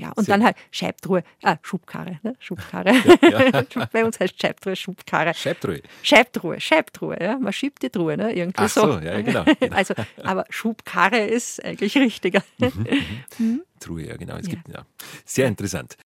[0.00, 2.34] Ja, und Sehr dann halt Scheibtruhe, ah, Schubkarre, ne?
[2.38, 2.94] Schubkarre.
[3.22, 3.86] Ja, ja.
[3.92, 5.34] Bei uns heißt Scheibtruhe Schubkarre.
[5.34, 5.82] Scheibtruhe.
[6.02, 7.38] Scheibtruhe, Scheibtruhe, ja.
[7.38, 8.32] Man schiebt die Truhe, ne?
[8.32, 8.92] Irgendwie Ach so.
[8.92, 8.98] so.
[9.00, 9.76] ja, genau, genau.
[9.76, 12.42] Also, aber Schubkarre ist eigentlich richtiger.
[12.58, 13.46] Mhm, mhm.
[13.46, 13.62] mhm.
[13.78, 14.36] Truhe, ja, genau.
[14.36, 14.54] Es ja.
[14.54, 14.86] gibt, ja.
[15.26, 15.98] Sehr interessant.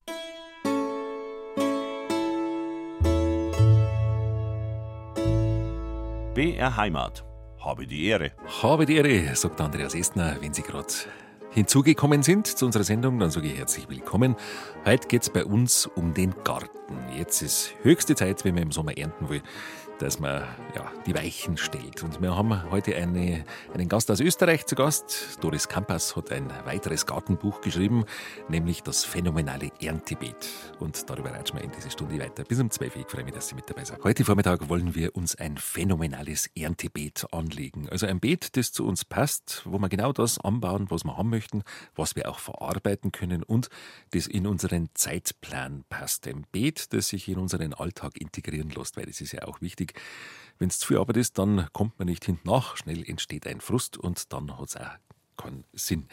[6.34, 7.24] BR Heimat
[7.64, 8.32] habe die Ehre.
[8.62, 10.92] Habe die Ehre, sagt Andreas Estner, wenn Sie gerade
[11.52, 14.36] hinzugekommen sind zu unserer Sendung, dann sage ich herzlich willkommen.
[14.84, 16.98] Heute geht es bei uns um den Garten.
[17.16, 19.40] Jetzt ist höchste Zeit, wenn man im Sommer ernten will,
[19.98, 20.42] dass man
[20.74, 22.02] ja, die Weichen stellt.
[22.02, 25.38] Und wir haben heute eine, einen Gast aus Österreich zu Gast.
[25.40, 28.04] Doris Kampas hat ein weiteres Gartenbuch geschrieben,
[28.48, 30.48] nämlich das phänomenale Erntebeet.
[30.80, 32.44] Und darüber ratschen wir in dieser Stunde weiter.
[32.44, 33.02] Bis um 12 Uhr.
[33.02, 34.02] Ich freue mich, dass Sie mit dabei sind.
[34.02, 37.88] Heute Vormittag wollen wir uns ein phänomenales Erntebeet anlegen.
[37.90, 41.30] Also ein Beet, das zu uns passt, wo wir genau das anbauen, was wir haben
[41.30, 41.62] möchten,
[41.94, 43.68] was wir auch verarbeiten können und
[44.10, 46.26] das in unseren Zeitplan passt.
[46.26, 49.83] Ein Beet, das sich in unseren Alltag integrieren lässt, weil das ist ja auch wichtig.
[50.58, 52.76] Wenn es zu viel Arbeit ist, dann kommt man nicht hinten nach.
[52.76, 54.96] Schnell entsteht ein Frust und dann hat es auch
[55.36, 56.06] keinen Sinn.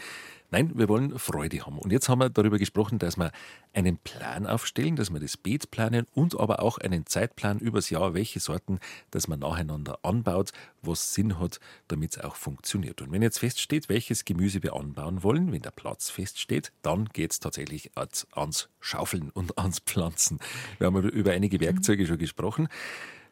[0.49, 1.77] Nein, wir wollen Freude haben.
[1.77, 3.31] Und jetzt haben wir darüber gesprochen, dass wir
[3.71, 8.13] einen Plan aufstellen, dass wir das Beet planen und aber auch einen Zeitplan übers Jahr,
[8.13, 8.79] welche Sorten,
[9.11, 13.01] dass man nacheinander anbaut, was Sinn hat, damit es auch funktioniert.
[13.01, 17.31] Und wenn jetzt feststeht, welches Gemüse wir anbauen wollen, wenn der Platz feststeht, dann geht
[17.31, 20.39] es tatsächlich ans Schaufeln und ans Pflanzen.
[20.79, 22.67] Wir haben über einige Werkzeuge schon gesprochen.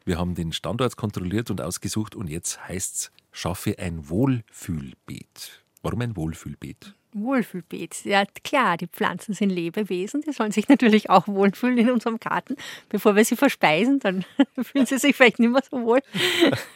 [0.09, 5.63] Wir haben den Standort kontrolliert und ausgesucht und jetzt heißt es, schaffe ein Wohlfühlbeet.
[5.83, 6.95] Warum ein Wohlfühlbeet?
[7.13, 8.05] Wohlfühlbeet.
[8.05, 12.55] Ja, klar, die Pflanzen sind Lebewesen, die sollen sich natürlich auch wohlfühlen in unserem Garten.
[12.89, 14.25] Bevor wir sie verspeisen, dann
[14.61, 15.99] fühlen sie sich vielleicht nicht mehr so wohl.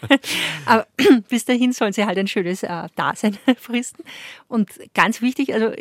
[0.65, 0.87] Aber
[1.29, 4.03] bis dahin sollen sie halt ein schönes äh, Dasein fristen.
[4.47, 5.71] Und ganz wichtig, also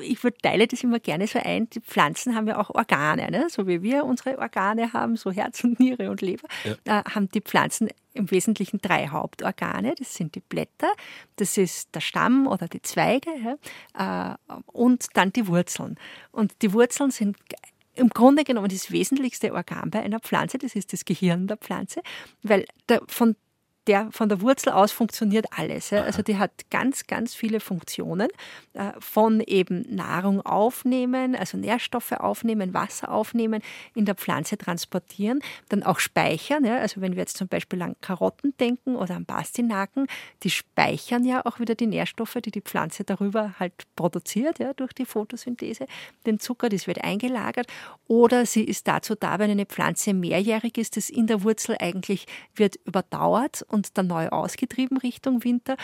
[0.00, 3.46] ich teile das immer gerne so ein, die Pflanzen haben ja auch Organe, ne?
[3.50, 7.00] so wie wir unsere Organe haben, so Herz und Niere und Leber, ja.
[7.00, 9.94] äh, haben die Pflanzen im Wesentlichen drei Hauptorgane.
[9.96, 10.92] Das sind die Blätter,
[11.36, 13.30] das ist der Stamm oder die Zweige
[13.96, 15.96] ja, äh, und dann die Wurzeln.
[16.32, 17.36] Und die Wurzeln sind
[17.94, 22.02] im Grunde genommen das wesentlichste Organ bei einer Pflanze, das ist das Gehirn der Pflanze,
[22.42, 23.36] weil der, von
[23.86, 25.90] der von der Wurzel aus funktioniert alles.
[25.90, 26.02] Ja.
[26.02, 28.28] Also die hat ganz, ganz viele Funktionen.
[28.72, 33.62] Äh, von eben Nahrung aufnehmen, also Nährstoffe aufnehmen, Wasser aufnehmen,
[33.94, 36.64] in der Pflanze transportieren, dann auch speichern.
[36.64, 36.78] Ja.
[36.78, 40.06] Also wenn wir jetzt zum Beispiel an Karotten denken oder an Pastinaken,
[40.44, 44.92] die speichern ja auch wieder die Nährstoffe, die die Pflanze darüber halt produziert, ja, durch
[44.92, 45.86] die Photosynthese.
[46.26, 47.66] Den Zucker, das wird eingelagert.
[48.06, 52.26] Oder sie ist dazu da, wenn eine Pflanze mehrjährig ist, das in der Wurzel eigentlich
[52.54, 55.76] wird überdauert und dann neu ausgetrieben Richtung Winter.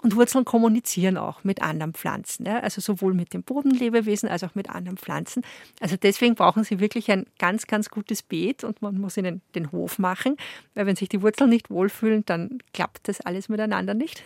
[0.00, 2.60] Und Wurzeln kommunizieren auch mit anderen Pflanzen, ja?
[2.60, 5.42] also sowohl mit den Bodenlebewesen als auch mit anderen Pflanzen.
[5.80, 9.72] Also deswegen brauchen sie wirklich ein ganz, ganz gutes Beet und man muss ihnen den
[9.72, 10.36] Hof machen,
[10.74, 14.22] weil wenn sich die Wurzeln nicht wohlfühlen, dann klappt das alles miteinander nicht.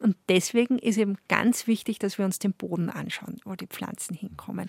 [0.00, 4.14] Und deswegen ist eben ganz wichtig, dass wir uns den Boden anschauen, wo die Pflanzen
[4.14, 4.68] hinkommen.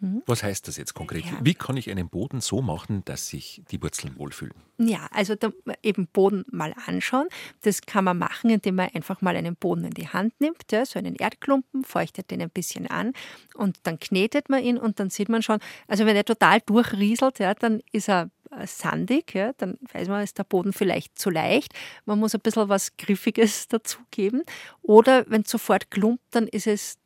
[0.00, 0.22] Mhm.
[0.26, 1.24] Was heißt das jetzt konkret?
[1.24, 1.38] Ja.
[1.42, 4.54] Wie kann ich einen Boden so machen, dass sich die Wurzeln wohlfühlen?
[4.78, 5.34] Ja, also
[5.82, 7.28] eben Boden mal anschauen.
[7.62, 10.86] Das kann man machen, indem man einfach mal einen Boden in die Hand nimmt, ja,
[10.86, 13.12] so einen Erdklumpen, feuchtet den ein bisschen an
[13.54, 17.40] und dann knetet man ihn und dann sieht man schon, also wenn er total durchrieselt,
[17.40, 21.28] ja, dann ist er äh, sandig, ja, dann weiß man, ist der Boden vielleicht zu
[21.30, 21.74] leicht.
[22.06, 24.42] Man muss ein bisschen was Griffiges dazugeben.
[24.82, 26.98] Oder wenn es sofort klumpt, dann ist es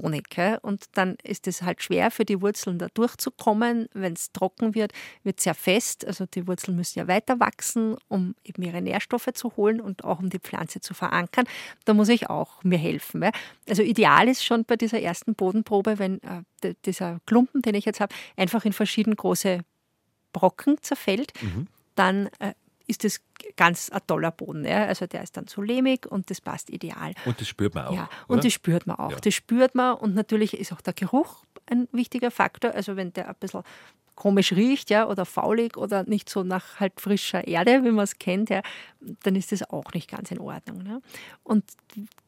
[0.00, 0.24] tonig.
[0.62, 3.88] Und dann ist es halt schwer für die Wurzeln da durchzukommen.
[3.92, 4.92] Wenn es trocken wird,
[5.22, 6.06] wird es sehr fest.
[6.06, 10.18] Also die Wurzeln müssen ja weiter wachsen, um eben ihre Nährstoffe zu holen und auch
[10.18, 11.46] um die Pflanze zu verankern.
[11.84, 13.24] Da muss ich auch mir helfen.
[13.68, 18.00] Also ideal ist schon bei dieser ersten Bodenprobe, wenn äh, dieser Klumpen, den ich jetzt
[18.00, 19.60] habe, einfach in verschieden große
[20.32, 21.32] Brocken zerfällt.
[21.42, 21.68] Mhm.
[21.94, 22.54] Dann äh,
[22.86, 23.20] ist das
[23.56, 24.64] ganz ein toller Boden.
[24.64, 24.86] Ja.
[24.86, 27.14] Also der ist dann so lehmig und das passt ideal.
[27.24, 27.94] Und das spürt man auch.
[27.94, 28.42] Ja, und oder?
[28.42, 29.12] das spürt man auch.
[29.12, 29.18] Ja.
[29.20, 32.72] Das spürt man und natürlich ist auch der Geruch ein wichtiger Faktor.
[32.72, 33.62] Also wenn der ein bisschen
[34.14, 38.18] komisch riecht, ja, oder faulig oder nicht so nach halt frischer Erde, wie man es
[38.18, 38.62] kennt, ja,
[39.22, 40.82] dann ist das auch nicht ganz in Ordnung.
[40.82, 41.02] Ne?
[41.42, 41.64] Und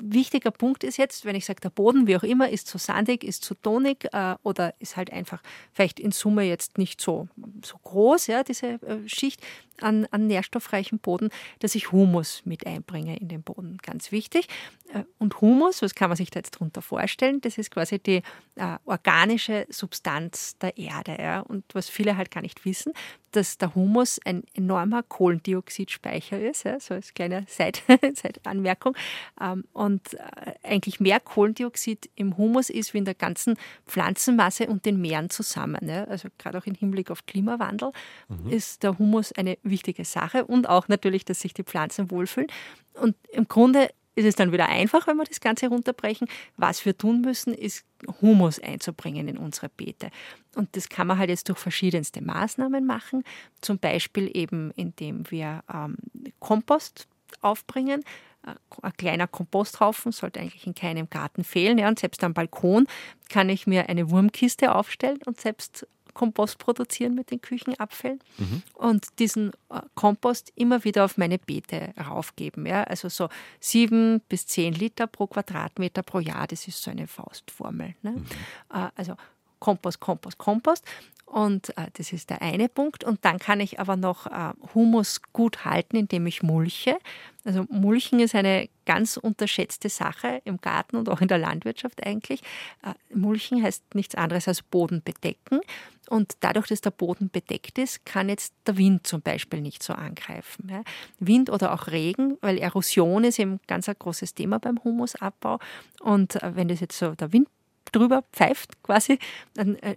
[0.03, 3.25] wichtiger Punkt ist jetzt, wenn ich sage, der Boden, wie auch immer, ist zu sandig,
[3.25, 5.43] ist zu tonig äh, oder ist halt einfach
[5.73, 7.29] vielleicht in Summe jetzt nicht so,
[7.65, 9.41] so groß, ja, diese äh, Schicht
[9.83, 13.79] an, an nährstoffreichem Boden, dass ich Humus mit einbringe in den Boden.
[13.83, 14.49] Ganz wichtig.
[14.93, 17.41] Äh, und Humus, was kann man sich da jetzt darunter vorstellen?
[17.41, 18.23] Das ist quasi die
[18.57, 21.17] äh, organische Substanz der Erde.
[21.19, 21.41] Ja?
[21.41, 22.93] Und was viele halt gar nicht wissen,
[23.33, 28.97] dass der Humus ein enormer Kohlendioxidspeicher ist, ja, so als kleine Seitanmerkung.
[29.41, 30.19] Ähm, und äh,
[30.63, 33.57] eigentlich mehr Kohlendioxid im Humus ist wie in der ganzen
[33.87, 35.89] Pflanzenmasse und den Meeren zusammen.
[35.89, 36.05] Ja.
[36.05, 37.93] Also gerade auch im Hinblick auf Klimawandel
[38.29, 38.51] mhm.
[38.51, 42.49] ist der Humus eine wichtige Sache und auch natürlich, dass sich die Pflanzen wohlfühlen.
[42.95, 46.27] Und im Grunde ist es dann wieder einfach, wenn wir das Ganze runterbrechen.
[46.57, 47.85] Was wir tun müssen, ist
[48.23, 50.11] Humus einzubringen in unsere Beete.
[50.57, 53.23] Und das kann man halt jetzt durch verschiedenste Maßnahmen machen.
[53.61, 55.97] Zum Beispiel eben, indem wir ähm,
[56.41, 57.07] Kompost
[57.43, 58.03] aufbringen.
[58.47, 61.79] Äh, ein kleiner Komposthaufen sollte eigentlich in keinem Garten fehlen.
[61.79, 62.87] Ja, und selbst am Balkon
[63.29, 68.63] kann ich mir eine Wurmkiste aufstellen und selbst Kompost produzieren mit den Küchenabfällen mhm.
[68.73, 72.65] und diesen äh, Kompost immer wieder auf meine Beete raufgeben.
[72.65, 72.85] Ja?
[72.85, 73.29] Also so
[73.61, 77.95] sieben bis zehn Liter pro Quadratmeter pro Jahr, das ist so eine Faustformel.
[78.01, 78.13] Ne?
[78.13, 78.27] Mhm.
[78.73, 79.17] Äh, also
[79.59, 80.85] Kompost, Kompost, Kompost.
[81.27, 83.03] Und äh, das ist der eine Punkt.
[83.03, 86.97] Und dann kann ich aber noch äh, Humus gut halten, indem ich mulche.
[87.45, 92.43] Also Mulchen ist eine ganz unterschätzte Sache im Garten und auch in der Landwirtschaft eigentlich.
[92.85, 95.61] Äh, Mulchen heißt nichts anderes als Boden bedecken.
[96.09, 99.93] Und dadurch, dass der Boden bedeckt ist, kann jetzt der Wind zum Beispiel nicht so
[99.93, 100.69] angreifen.
[100.71, 100.83] Ja.
[101.19, 105.59] Wind oder auch Regen, weil Erosion ist eben ganz ein großes Thema beim Humusabbau.
[106.01, 107.49] Und äh, wenn das jetzt so der Wind
[107.93, 109.19] drüber pfeift quasi,
[109.55, 109.97] dann äh,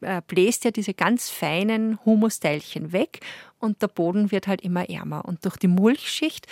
[0.00, 3.20] äh, bläst ja diese ganz feinen Humusteilchen weg
[3.58, 5.24] und der Boden wird halt immer ärmer.
[5.24, 6.46] Und durch die Mulchschicht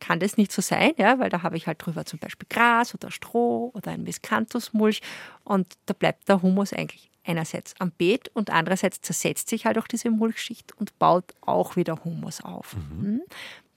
[0.00, 2.94] kann das nicht so sein, ja, weil da habe ich halt drüber zum Beispiel Gras
[2.94, 5.02] oder Stroh oder ein Miscanthusmulch
[5.42, 9.86] und da bleibt der Humus eigentlich einerseits am Beet und andererseits zersetzt sich halt auch
[9.86, 12.76] diese Mulchschicht und baut auch wieder Humus auf.
[12.76, 13.22] Mhm.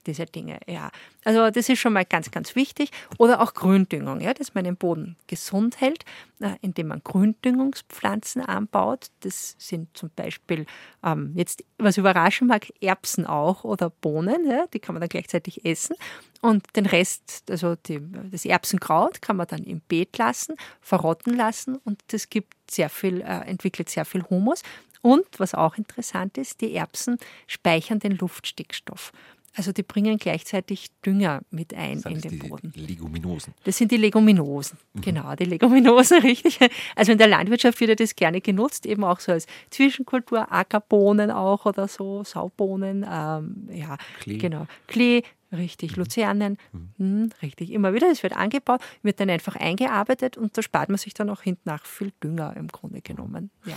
[0.08, 0.58] Diese Dinge.
[0.66, 0.90] Ja,
[1.22, 2.90] also das ist schon mal ganz, ganz wichtig.
[3.18, 6.06] Oder auch Gründüngung, ja, dass man den Boden gesund hält,
[6.40, 9.08] äh, indem man Gründüngungspflanzen anbaut.
[9.20, 10.64] Das sind zum Beispiel
[11.04, 14.48] ähm, jetzt, was überraschen mag, Erbsen auch oder Bohnen.
[14.48, 15.94] Ja, die kann man dann gleichzeitig essen.
[16.40, 18.00] Und den Rest, also die,
[18.30, 23.20] das Erbsenkraut, kann man dann im Beet lassen, verrotten lassen und das gibt sehr viel,
[23.20, 24.62] äh, entwickelt sehr viel Humus.
[25.02, 29.12] Und was auch interessant ist, die Erbsen speichern den Luftstickstoff.
[29.58, 32.72] Also die bringen gleichzeitig Dünger mit ein in den Boden.
[32.76, 33.54] Leguminosen.
[33.64, 35.00] Das sind die Leguminosen, mhm.
[35.00, 36.60] genau, die Leguminosen, richtig.
[36.94, 41.32] Also in der Landwirtschaft wird ja das gerne genutzt, eben auch so als Zwischenkultur, Ackerbohnen
[41.32, 44.38] auch oder so, Saubohnen, ähm, ja, Klee.
[44.38, 46.02] genau, Klee, Richtig, mhm.
[46.02, 46.90] Luzernen, mhm.
[46.98, 48.10] Hm, richtig, immer wieder.
[48.10, 51.62] Es wird angebaut, wird dann einfach eingearbeitet und da spart man sich dann auch hinten
[51.64, 53.50] nach viel Dünger im Grunde genommen.
[53.64, 53.76] Ja.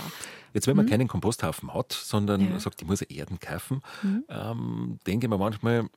[0.52, 0.90] Jetzt, wenn man mhm.
[0.90, 2.60] keinen Komposthaufen hat, sondern ja.
[2.60, 4.24] sagt, ich muss Erden kaufen, mhm.
[4.28, 5.88] ähm, denke man manchmal,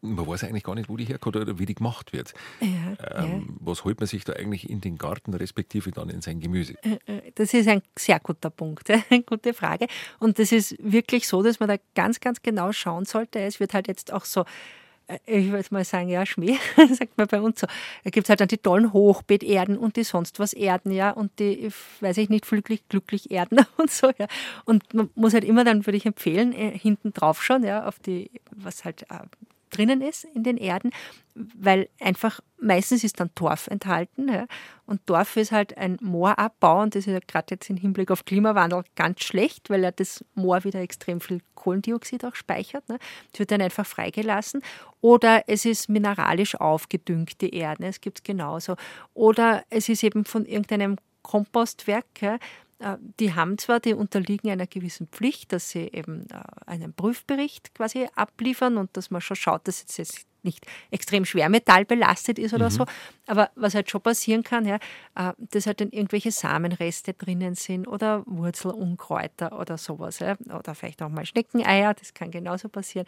[0.00, 2.32] man weiß eigentlich gar nicht, wo die herkommt oder wie die gemacht wird.
[2.60, 3.54] Ja, ähm, ja.
[3.60, 6.74] Was holt man sich da eigentlich in den Garten, respektive dann in sein Gemüse?
[6.82, 9.88] Äh, äh, das ist ein sehr guter Punkt, eine gute Frage.
[10.20, 13.40] Und das ist wirklich so, dass man da ganz, ganz genau schauen sollte.
[13.40, 14.44] Es wird halt jetzt auch so
[15.26, 16.58] ich würde mal sagen, ja, Schmäh,
[16.92, 17.66] sagt man bei uns so.
[18.04, 21.38] Da gibt es halt dann die tollen Hochbeeterden und die sonst was Erden, ja, und
[21.38, 24.26] die, weiß ich nicht, glücklich, glücklich Erden und so, ja.
[24.64, 27.98] Und man muss halt immer dann, würde ich empfehlen, äh, hinten drauf schauen, ja, auf
[27.98, 29.20] die, was halt äh,
[29.70, 30.90] drinnen ist in den Erden,
[31.34, 34.28] weil einfach meistens ist dann Torf enthalten.
[34.28, 34.46] Ja.
[34.86, 38.24] Und Torf ist halt ein Moorabbau und das ist ja gerade jetzt im Hinblick auf
[38.24, 42.88] Klimawandel ganz schlecht, weil ja das Moor wieder extrem viel Kohlendioxid auch speichert.
[42.88, 42.98] Ne.
[43.30, 44.62] Das wird dann einfach freigelassen.
[45.00, 48.76] Oder es ist mineralisch aufgedüngte Erden, es gibt es genauso.
[49.14, 52.38] Oder es ist eben von irgendeinem Kompostwerk, ja,
[53.18, 58.08] die haben zwar, die unterliegen einer gewissen Pflicht, dass sie eben äh, einen Prüfbericht quasi
[58.14, 62.74] abliefern und dass man schon schaut, dass es jetzt nicht extrem schwermetallbelastet ist oder mhm.
[62.74, 62.86] so.
[63.26, 64.76] Aber was halt schon passieren kann, ja,
[65.16, 70.20] äh, dass halt dann irgendwelche Samenreste drinnen sind oder Wurzelunkräuter oder sowas.
[70.20, 73.06] Ja, oder vielleicht auch mal Schneckeneier, das kann genauso passieren.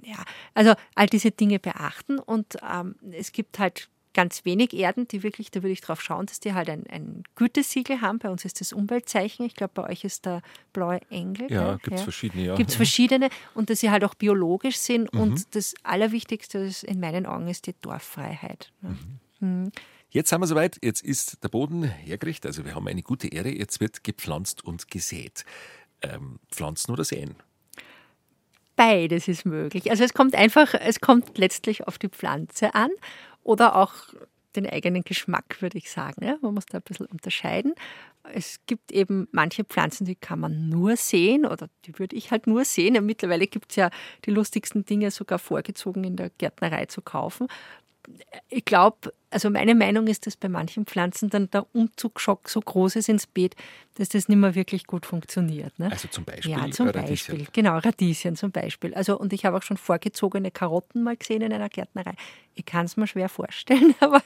[0.00, 0.22] Ja,
[0.54, 3.88] also all diese Dinge beachten und ähm, es gibt halt
[4.18, 7.22] ganz wenig Erden, die wirklich, da würde ich drauf schauen, dass die halt ein, ein
[7.36, 8.18] Gütesiegel haben.
[8.18, 9.46] Bei uns ist das Umweltzeichen.
[9.46, 10.42] Ich glaube, bei euch ist der
[10.72, 11.48] blaue Engel.
[11.52, 12.02] Ja, gibt es ja.
[12.02, 12.44] verschiedene.
[12.44, 12.56] Ja.
[12.56, 15.14] Gibt es verschiedene und dass sie halt auch biologisch sind.
[15.14, 15.20] Mhm.
[15.20, 18.72] Und das Allerwichtigste ist in meinen Augen ist die Dorffreiheit.
[18.80, 18.98] Mhm.
[19.38, 19.72] Mhm.
[20.10, 23.56] Jetzt sind wir soweit, jetzt ist der Boden hergerichtet, also wir haben eine gute Erde,
[23.56, 25.44] jetzt wird gepflanzt und gesät.
[26.02, 27.36] Ähm, pflanzen oder säen?
[28.74, 29.92] Beides ist möglich.
[29.92, 32.90] Also es kommt einfach, es kommt letztlich auf die Pflanze an
[33.48, 33.94] oder auch
[34.56, 36.22] den eigenen Geschmack, würde ich sagen.
[36.22, 37.74] Ja, man muss da ein bisschen unterscheiden.
[38.34, 42.46] Es gibt eben manche Pflanzen, die kann man nur sehen oder die würde ich halt
[42.46, 42.94] nur sehen.
[42.94, 43.90] Ja, mittlerweile gibt es ja
[44.26, 47.48] die lustigsten Dinge sogar vorgezogen in der Gärtnerei zu kaufen
[48.48, 52.96] ich glaube, also meine Meinung ist, dass bei manchen Pflanzen dann der Umzugsschock so groß
[52.96, 53.56] ist ins Beet,
[53.94, 55.78] dass das nicht mehr wirklich gut funktioniert.
[55.78, 55.90] Ne?
[55.90, 57.36] Also zum Beispiel Ja, zum Radieschen.
[57.36, 57.46] Beispiel.
[57.52, 58.94] Genau, Radieschen zum Beispiel.
[58.94, 62.14] Also, und ich habe auch schon vorgezogene Karotten mal gesehen in einer Gärtnerei.
[62.54, 64.22] Ich kann es mir schwer vorstellen, aber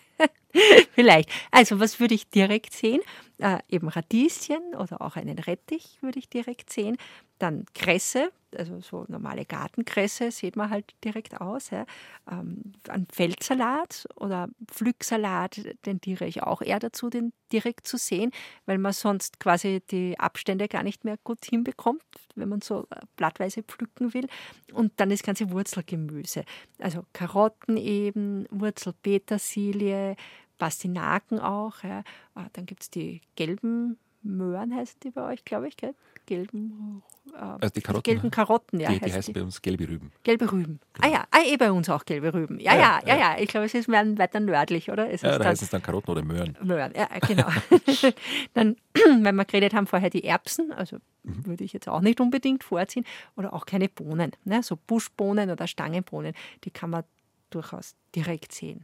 [0.94, 1.30] vielleicht.
[1.50, 3.00] Also, was würde ich direkt sehen?
[3.38, 6.96] Äh, eben Radieschen oder auch einen Rettich würde ich direkt sehen.
[7.38, 11.70] Dann Kresse, also so normale Gartenkresse sieht man halt direkt aus.
[11.70, 11.86] Ja.
[12.30, 14.48] Ähm, ein Feldsalat oder
[14.92, 18.30] Pflücksalat tendiere ich auch eher dazu, den direkt zu sehen,
[18.66, 22.02] weil man sonst quasi die Abstände gar nicht mehr gut hinbekommt,
[22.34, 24.26] wenn man so äh, blattweise pflücken will.
[24.72, 26.44] Und dann das ganze Wurzelgemüse,
[26.78, 30.16] also Karotten eben, Wurzelpetersilie,
[30.58, 31.82] Pastinaken auch.
[31.82, 32.04] Ja.
[32.34, 35.94] Ah, dann gibt es die gelben Möhren heißen die bei euch, glaube ich, gell?
[36.26, 37.02] Gelben,
[37.34, 38.88] äh, Also die Karotten, gelben Karotten, ja.
[38.90, 39.40] die, die heißt heißen die.
[39.40, 40.12] bei uns gelbe Rüben.
[40.22, 40.80] Gelbe Rüben.
[41.00, 42.58] Ah ja, ah, eh bei uns auch gelbe Rüben.
[42.60, 43.36] Ja, ja, ja, ja.
[43.38, 45.10] Ich glaube, es ist mehr weiter nördlich, oder?
[45.10, 46.56] Es Ja, ist da heißen es dann Karotten oder Möhren.
[46.62, 46.92] Möhren.
[46.96, 47.48] Ja, genau.
[48.54, 48.76] dann,
[49.22, 53.04] wenn wir geredet haben vorher die Erbsen, also würde ich jetzt auch nicht unbedingt vorziehen,
[53.36, 54.62] oder auch keine Bohnen, ne?
[54.62, 57.04] so Buschbohnen oder Stangenbohnen, die kann man
[57.50, 58.82] durchaus direkt sehen.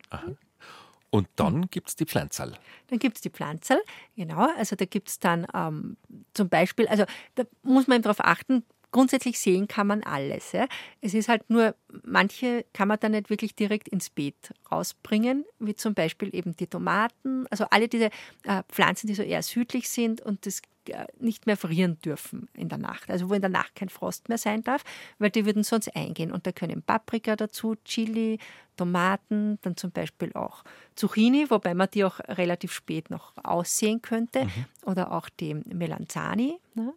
[1.10, 2.58] Und dann gibt es die Pflanzerl.
[2.88, 3.80] Dann gibt es die Pflanzerl,
[4.14, 4.48] genau.
[4.56, 5.96] Also da gibt es dann ähm,
[6.34, 7.04] zum Beispiel, also
[7.34, 10.52] da muss man darauf achten, grundsätzlich sehen kann man alles.
[10.52, 10.66] Ja.
[11.00, 11.74] Es ist halt nur,
[12.04, 16.66] manche kann man dann nicht wirklich direkt ins Beet rausbringen, wie zum Beispiel eben die
[16.66, 18.10] Tomaten, also alle diese
[18.44, 22.68] äh, Pflanzen, die so eher südlich sind und das äh, nicht mehr frieren dürfen in
[22.68, 23.10] der Nacht.
[23.10, 24.82] Also wo in der Nacht kein Frost mehr sein darf,
[25.18, 26.32] weil die würden sonst eingehen.
[26.32, 28.38] Und da können Paprika dazu, Chili,
[28.76, 30.62] Tomaten, dann zum Beispiel auch
[30.94, 34.46] Zucchini, wobei man die auch relativ spät noch aussehen könnte.
[34.84, 36.58] Oder auch die Melanzani.
[36.74, 36.94] Ne?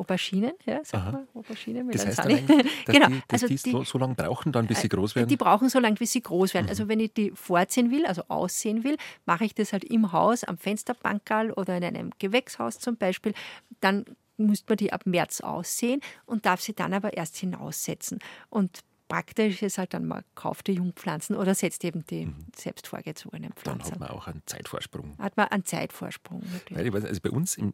[0.00, 1.12] Auberginen, ja, sagt Aha.
[1.12, 2.46] man, Aubergine, Das heißt dann
[2.86, 5.28] dass genau, die, dass also die, so, so lange brauchen, dann, bis sie groß werden?
[5.28, 6.68] die brauchen so lange, bis sie groß werden.
[6.70, 8.96] Also wenn ich die vorziehen will, also aussehen will,
[9.26, 13.34] mache ich das halt im Haus, am Fensterbankerl oder in einem Gewächshaus zum Beispiel.
[13.80, 14.06] Dann
[14.38, 18.20] muss man die ab März aussehen und darf sie dann aber erst hinaussetzen.
[18.48, 18.80] Und
[19.10, 23.56] praktisch ist halt dann, man kauft die Jungpflanzen oder setzt eben die selbst vorgezogenen dann
[23.56, 23.92] Pflanzen.
[23.92, 25.18] hat man auch einen Zeitvorsprung.
[25.18, 26.42] Hat man einen Zeitvorsprung.
[26.52, 26.92] Natürlich.
[26.92, 27.72] Weiß, also bei uns im,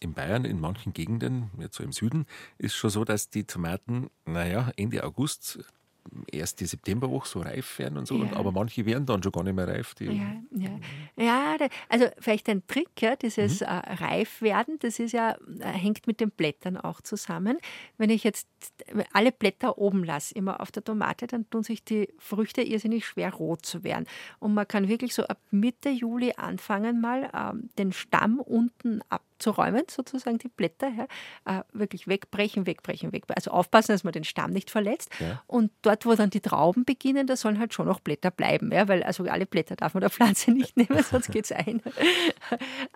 [0.00, 2.26] in Bayern, in manchen Gegenden, jetzt so im Süden,
[2.58, 5.60] ist schon so, dass die Tomaten, naja, Ende August,
[6.30, 8.36] erst die Septemberwoche so reif werden und so, und, Ja.
[8.36, 9.94] aber manche werden dann schon gar nicht mehr reif.
[10.00, 10.12] Ja,
[10.56, 10.70] ja.
[11.16, 13.66] ja da- also vielleicht ein Trick, ja, dieses Mhm.
[13.66, 17.58] äh, Reifwerden, das ist ja, äh, hängt mit den Blättern auch zusammen.
[17.96, 18.48] Wenn ich jetzt
[19.12, 23.32] alle Blätter oben lasse, immer auf der Tomate, dann tun sich die Früchte irrsinnig schwer
[23.32, 24.06] rot zu werden.
[24.38, 29.82] Und man kann wirklich so ab Mitte Juli anfangen, mal ähm, den Stamm unten abzuräumen,
[29.88, 30.88] sozusagen die Blätter,
[31.46, 33.36] ja, äh, wirklich wegbrechen, wegbrechen, wegbrechen.
[33.36, 35.10] Also aufpassen, dass man den Stamm nicht verletzt.
[35.20, 35.42] Ja.
[35.46, 38.88] Und dort, wo dann die Trauben beginnen, da sollen halt schon noch Blätter bleiben, ja,
[38.88, 41.82] weil also alle Blätter darf man der Pflanze nicht nehmen, sonst geht es ein.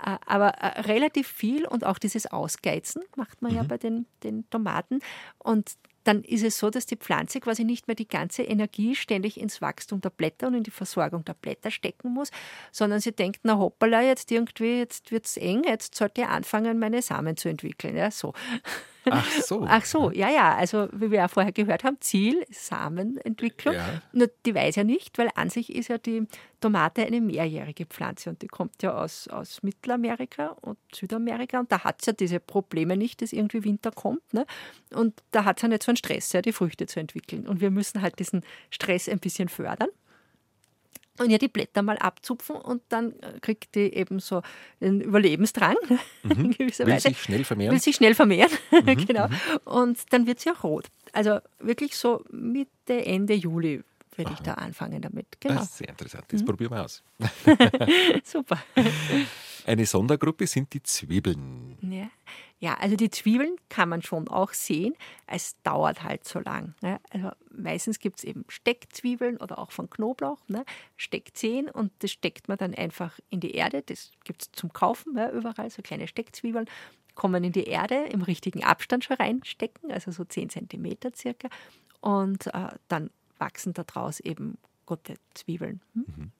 [0.04, 4.48] Äh, Aber äh, relativ viel und auch dieses Ausgeizen macht man ja bei den, den
[4.50, 5.00] Tomaten.
[5.38, 5.72] Und
[6.04, 9.60] dann ist es so, dass die Pflanze quasi nicht mehr die ganze Energie ständig ins
[9.60, 12.30] Wachstum der Blätter und in die Versorgung der Blätter stecken muss,
[12.72, 16.78] sondern sie denkt, na hoppala, jetzt irgendwie, jetzt wird es eng, jetzt sollte ich anfangen,
[16.78, 17.96] meine Samen zu entwickeln.
[17.96, 18.34] Ja, so.
[19.10, 19.64] Ach so.
[19.68, 20.54] Ach so, ja, ja.
[20.54, 23.74] Also, wie wir ja vorher gehört haben, Ziel Samenentwicklung.
[23.74, 24.02] Ja.
[24.12, 26.26] Nur die weiß ja nicht, weil an sich ist ja die
[26.60, 31.82] Tomate eine mehrjährige Pflanze und die kommt ja aus, aus Mittelamerika und Südamerika und da
[31.82, 34.32] hat es ja diese Probleme nicht, dass irgendwie Winter kommt.
[34.32, 34.46] Ne?
[34.94, 37.48] Und da hat es ja nicht so einen Stress, ja, die Früchte zu entwickeln.
[37.48, 39.88] Und wir müssen halt diesen Stress ein bisschen fördern.
[41.18, 44.40] Und ihr die Blätter mal abzupfen und dann äh, kriegt die eben so
[44.80, 45.76] einen Überlebensdrang
[46.22, 46.88] in gewisser Mhm.
[46.88, 47.72] Will Weise sich schnell vermehren?
[47.72, 48.50] will sich schnell vermehren.
[48.72, 49.28] Mhm, genau.
[49.64, 50.86] Und dann wird sie auch rot.
[51.12, 53.82] Also wirklich so Mitte, Ende Juli
[54.16, 55.26] würde ich da anfangen damit.
[55.40, 55.62] Das Genau.
[55.62, 56.24] ist sehr interessant.
[56.28, 57.02] Das probieren wir aus.
[58.24, 58.62] Super.
[59.66, 61.76] Eine Sondergruppe sind die Zwiebeln.
[61.82, 62.08] Ja.
[62.62, 64.94] Ja, also die Zwiebeln kann man schon auch sehen.
[65.26, 66.76] Es dauert halt so lang.
[66.80, 67.00] Ne?
[67.10, 70.64] Also meistens gibt es eben Steckzwiebeln oder auch von Knoblauch, ne?
[70.96, 73.82] Steckzehen und das steckt man dann einfach in die Erde.
[73.82, 76.66] Das gibt es zum Kaufen ja, überall, so kleine Steckzwiebeln.
[77.16, 81.48] Kommen in die Erde im richtigen Abstand schon reinstecken, also so 10 Zentimeter circa.
[82.00, 84.56] Und äh, dann wachsen daraus eben
[84.86, 85.80] gute Zwiebeln.
[85.94, 86.30] Hm?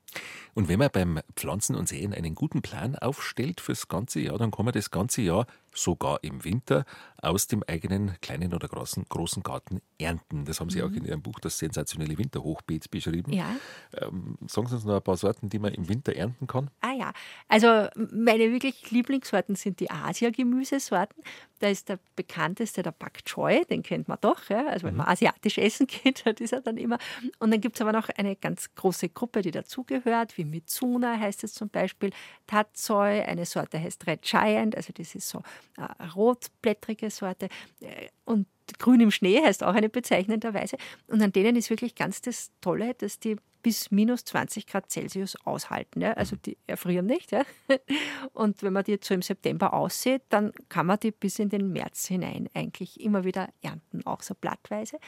[0.55, 4.51] Und wenn man beim Pflanzen und Säen einen guten Plan aufstellt fürs ganze Jahr, dann
[4.51, 6.85] kann man das ganze Jahr, sogar im Winter,
[7.23, 10.45] aus dem eigenen kleinen oder großen, großen Garten ernten.
[10.45, 13.31] Das haben Sie auch in Ihrem Buch Das sensationelle Winterhochbeet beschrieben.
[13.31, 13.37] Mhm.
[13.37, 13.57] Ja.
[13.97, 16.71] Ähm, sagen Sie uns noch ein paar Sorten, die man im Winter ernten kann.
[16.81, 17.13] Ah ja,
[17.49, 21.23] also meine wirklich Lieblingssorten sind die Asia-Gemüsesorten.
[21.61, 24.49] Da ist der bekannteste der Bak Choy, den kennt man doch.
[24.49, 24.67] Ja?
[24.67, 26.99] Also wenn man asiatisch essen geht, das ist er dann immer.
[27.39, 31.45] Und dann gibt es aber noch eine ganz große Gruppe, die dazugehört, wie Mitsuna heißt
[31.45, 32.11] es zum Beispiel,
[32.49, 35.43] Tatsoi, eine Sorte heißt Red Giant, also das ist so
[36.15, 37.49] rotblättrige Sorte.
[37.81, 38.47] Äh, Und
[38.79, 40.77] Grün im Schnee heißt auch eine bezeichnenderweise.
[41.09, 45.37] Und an denen ist wirklich ganz das Tolle, dass die bis minus 20 Grad Celsius
[45.45, 46.01] aushalten.
[46.01, 46.13] Ja?
[46.15, 47.33] Also die erfrieren nicht.
[47.33, 47.45] Ja?
[48.33, 51.49] Und wenn man die jetzt so im September aussieht, dann kann man die bis in
[51.49, 54.99] den März hinein eigentlich immer wieder ernten, auch so blattweise.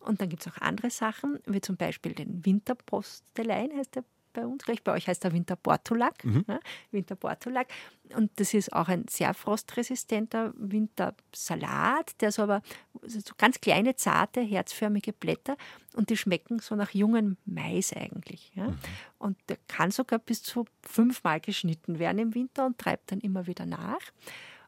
[0.00, 4.46] Und dann gibt es auch andere Sachen, wie zum Beispiel den Winterpostelein, heißt der bei
[4.46, 4.82] uns gleich.
[4.82, 6.24] Bei euch heißt der Winterportulak.
[6.48, 6.60] Ja?
[6.90, 7.68] Winterportulak.
[8.14, 12.62] Und das ist auch ein sehr frostresistenter Wintersalat, der so aber
[13.04, 15.56] so ganz kleine, zarte, herzförmige Blätter
[15.94, 18.52] und die schmecken so nach jungem Mais eigentlich.
[18.54, 18.74] Ja?
[19.18, 23.46] Und der kann sogar bis zu fünfmal geschnitten werden im Winter und treibt dann immer
[23.46, 24.00] wieder nach.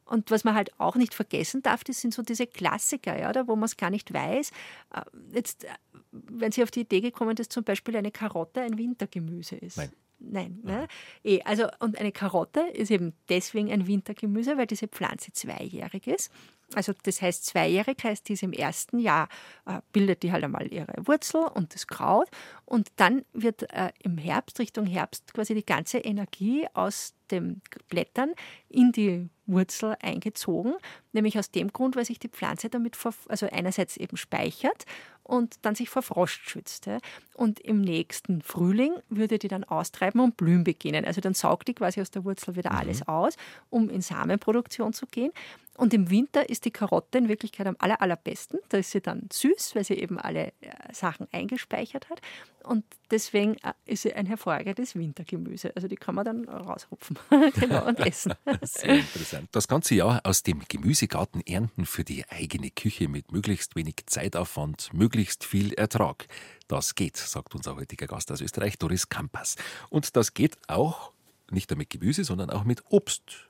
[0.05, 3.57] Und was man halt auch nicht vergessen darf, das sind so diese Klassiker, ja, wo
[3.57, 4.51] man es gar nicht weiß.
[4.95, 5.01] Äh,
[5.33, 5.69] jetzt, äh,
[6.13, 9.79] wenn Sie auf die Idee gekommen, dass zum Beispiel eine Karotte ein Wintergemüse ist.
[9.79, 9.93] Nein.
[10.19, 10.89] Nein, ne?
[11.23, 16.31] Eh, also, und eine Karotte ist eben deswegen ein Wintergemüse, weil diese Pflanze zweijährig ist.
[16.75, 19.29] Also das heißt, zweijährig heißt, die ist im ersten Jahr,
[19.67, 22.29] äh, bildet die halt einmal ihre Wurzel und das Kraut.
[22.65, 28.33] Und dann wird äh, im Herbst, Richtung Herbst, quasi die ganze Energie aus den Blättern
[28.69, 30.75] in die Wurzel eingezogen,
[31.13, 34.85] nämlich aus dem Grund, weil sich die Pflanze damit, vor, also einerseits eben speichert
[35.25, 36.89] und dann sich vor Frost schützt.
[37.35, 41.05] Und im nächsten Frühling würde die dann austreiben und blühen beginnen.
[41.05, 42.79] Also dann saugt die quasi aus der Wurzel wieder mhm.
[42.79, 43.37] alles aus,
[43.71, 45.33] um in Samenproduktion zu gehen.
[45.77, 48.61] Und im Winter ist die Karotte in Wirklichkeit am aller, allerbesten.
[48.69, 52.21] Da ist sie dann süß, weil sie eben alle äh, Sachen eingespeichert hat.
[52.63, 55.73] Und deswegen äh, ist sie ein hervorragendes Wintergemüse.
[55.75, 57.19] Also die kann man dann rausrupfen
[57.61, 58.35] genau, und essen.
[58.63, 59.49] Sehr interessant.
[59.51, 64.91] Das ganze Jahr aus dem Gemüsegarten ernten für die eigene Küche mit möglichst wenig Zeitaufwand,
[64.93, 65.14] möglichst
[65.45, 66.27] viel Ertrag.
[66.69, 69.57] Das geht, sagt unser heutiger Gast aus Österreich, Doris Kampas.
[69.91, 71.13] Und das geht auch
[71.51, 73.49] nicht nur mit Gemüse, sondern auch mit Obst.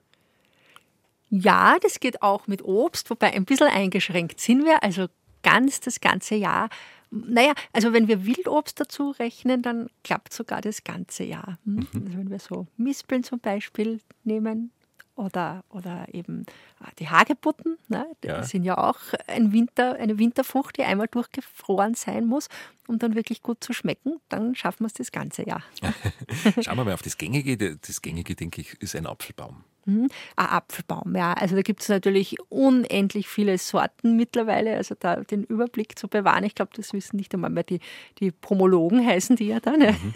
[1.30, 5.06] Ja, das geht auch mit Obst, wobei ein bisschen eingeschränkt sind wir, also
[5.42, 6.68] ganz das ganze Jahr.
[7.10, 11.58] Naja, also wenn wir Wildobst dazu rechnen, dann klappt sogar das ganze Jahr.
[11.64, 11.74] Hm?
[11.74, 11.88] Mhm.
[12.06, 14.72] Also wenn wir so Mispeln zum Beispiel nehmen,
[15.16, 16.44] oder, oder eben
[16.80, 18.06] ah, die Hagebutten, ne?
[18.22, 18.42] die ja.
[18.42, 22.48] sind ja auch ein Winter, eine Winterfrucht, die einmal durchgefroren sein muss,
[22.88, 24.20] um dann wirklich gut zu schmecken.
[24.28, 25.62] Dann schaffen wir es das ganze Jahr.
[26.62, 27.76] Schauen wir mal auf das Gängige.
[27.76, 29.64] Das Gängige, denke ich, ist ein Apfelbaum.
[29.86, 30.08] Mhm.
[30.36, 31.34] Ein Apfelbaum, ja.
[31.34, 34.76] Also da gibt es natürlich unendlich viele Sorten mittlerweile.
[34.76, 37.80] Also da den Überblick zu bewahren, ich glaube, das wissen nicht einmal mehr die,
[38.18, 40.12] die Promologen, heißen die ja dann, mhm.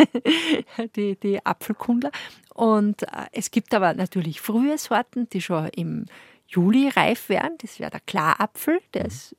[0.96, 2.10] die, die Apfelkundler.
[2.54, 6.06] Und äh, es gibt aber natürlich frühe Sorten, die schon im
[6.46, 7.56] Juli reif werden.
[7.58, 9.08] Das wäre der Klarapfel, der mhm.
[9.08, 9.36] ist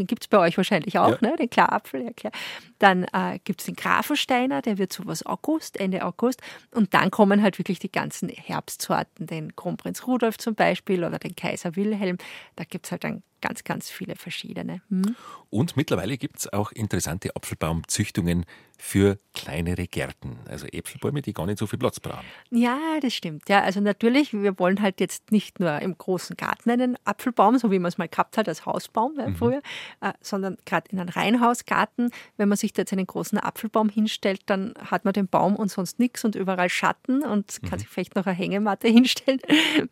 [0.00, 1.28] den gibt es bei euch wahrscheinlich auch, ja.
[1.28, 1.36] ne?
[1.36, 2.02] den Klarapfel.
[2.02, 2.32] Ja, klar.
[2.78, 6.40] Dann äh, gibt es den Grafensteiner, der wird so was August, Ende August.
[6.74, 11.36] Und dann kommen halt wirklich die ganzen Herbstsorten, den Kronprinz Rudolf zum Beispiel oder den
[11.36, 12.16] Kaiser Wilhelm.
[12.56, 14.82] Da gibt es halt dann ganz, ganz viele verschiedene.
[14.88, 15.16] Hm?
[15.50, 18.46] Und mittlerweile gibt es auch interessante Apfelbaumzüchtungen
[18.80, 22.24] für kleinere Gärten, also Äpfelbäume, die gar nicht so viel Platz brauchen.
[22.50, 23.48] Ja, das stimmt.
[23.48, 27.70] Ja, also natürlich, wir wollen halt jetzt nicht nur im großen Garten einen Apfelbaum, so
[27.70, 29.36] wie man es mal gehabt hat als Hausbaum ja, mhm.
[29.36, 29.62] früher,
[30.00, 34.40] äh, sondern gerade in einem Reihenhausgarten, wenn man sich da jetzt einen großen Apfelbaum hinstellt,
[34.46, 37.78] dann hat man den Baum und sonst nichts und überall Schatten und kann mhm.
[37.80, 39.40] sich vielleicht noch eine Hängematte hinstellen.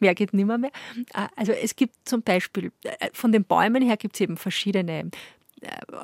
[0.00, 0.72] mehr geht nimmer mehr.
[1.12, 5.10] Äh, also es gibt zum Beispiel äh, von den Bäumen her gibt es eben verschiedene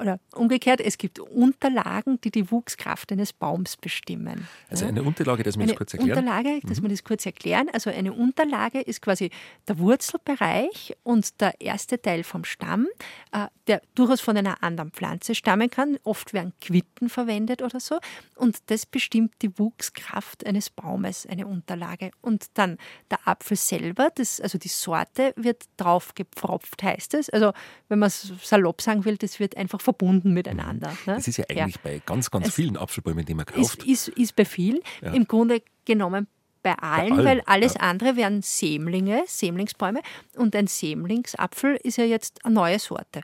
[0.01, 4.49] oder umgekehrt, es gibt Unterlagen, die die Wuchskraft eines Baums bestimmen.
[4.71, 6.19] Also eine Unterlage, das wir das kurz erklären.
[6.19, 6.85] Unterlage, dass mhm.
[6.85, 7.69] wir das kurz erklären.
[7.73, 9.31] Also eine Unterlage ist quasi
[9.69, 12.87] der Wurzelbereich und der erste Teil vom Stamm,
[13.33, 15.99] äh, der durchaus von einer anderen Pflanze stammen kann.
[16.05, 17.99] Oft werden Quitten verwendet oder so.
[18.37, 22.11] Und das bestimmt die Wuchskraft eines Baumes, eine Unterlage.
[22.21, 22.79] Und dann
[23.11, 27.31] der Apfel selber, das, also die Sorte, wird drauf gepfropft, heißt es.
[27.31, 27.53] Also
[27.89, 30.89] wenn man es salopp sagen will, das wird wird einfach verbunden miteinander.
[30.89, 30.97] Mhm.
[31.07, 31.15] Ne?
[31.17, 31.81] Das ist ja eigentlich ja.
[31.85, 33.85] bei ganz, ganz es vielen Apfelbäumen, die man kauft.
[33.85, 34.81] Ist, ist, ist bei vielen.
[35.03, 35.13] Ja.
[35.13, 36.27] Im Grunde genommen
[36.63, 37.81] bei allen, bei allen weil alles ja.
[37.81, 40.01] andere wären Sämlinge, Sämlingsbäume.
[40.35, 43.21] Und ein Sämlingsapfel ist ja jetzt eine neue Sorte.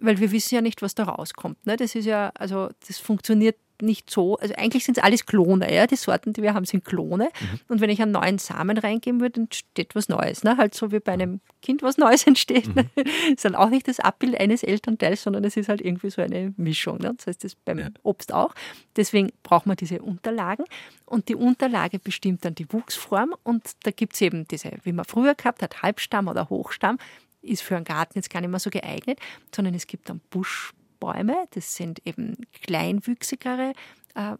[0.00, 1.66] Weil wir wissen ja nicht, was da rauskommt.
[1.66, 1.76] Ne?
[1.76, 5.86] Das ist ja, also das funktioniert nicht so, also eigentlich sind es alles Klone, ja,
[5.86, 7.30] die Sorten, die wir haben, sind Klone.
[7.40, 7.60] Mhm.
[7.68, 10.56] Und wenn ich einen neuen Samen reingeben würde, entsteht was Neues, ne?
[10.56, 12.74] halt so wie bei einem Kind was Neues entsteht.
[12.74, 12.90] Mhm.
[13.32, 16.54] ist dann auch nicht das Abbild eines Elternteils, sondern es ist halt irgendwie so eine
[16.56, 16.98] Mischung.
[16.98, 17.14] Ne?
[17.16, 17.88] Das heißt, das beim ja.
[18.02, 18.54] Obst auch.
[18.96, 20.64] Deswegen braucht man diese Unterlagen
[21.06, 25.04] und die Unterlage bestimmt dann die Wuchsform und da gibt es eben diese, wie man
[25.04, 26.98] früher gehabt hat, Halbstamm oder Hochstamm,
[27.42, 29.18] ist für einen Garten jetzt gar nicht mehr so geeignet,
[29.54, 30.72] sondern es gibt dann Busch
[31.04, 33.74] Bäume, das sind eben kleinwüchsigere
[34.14, 34.36] äh,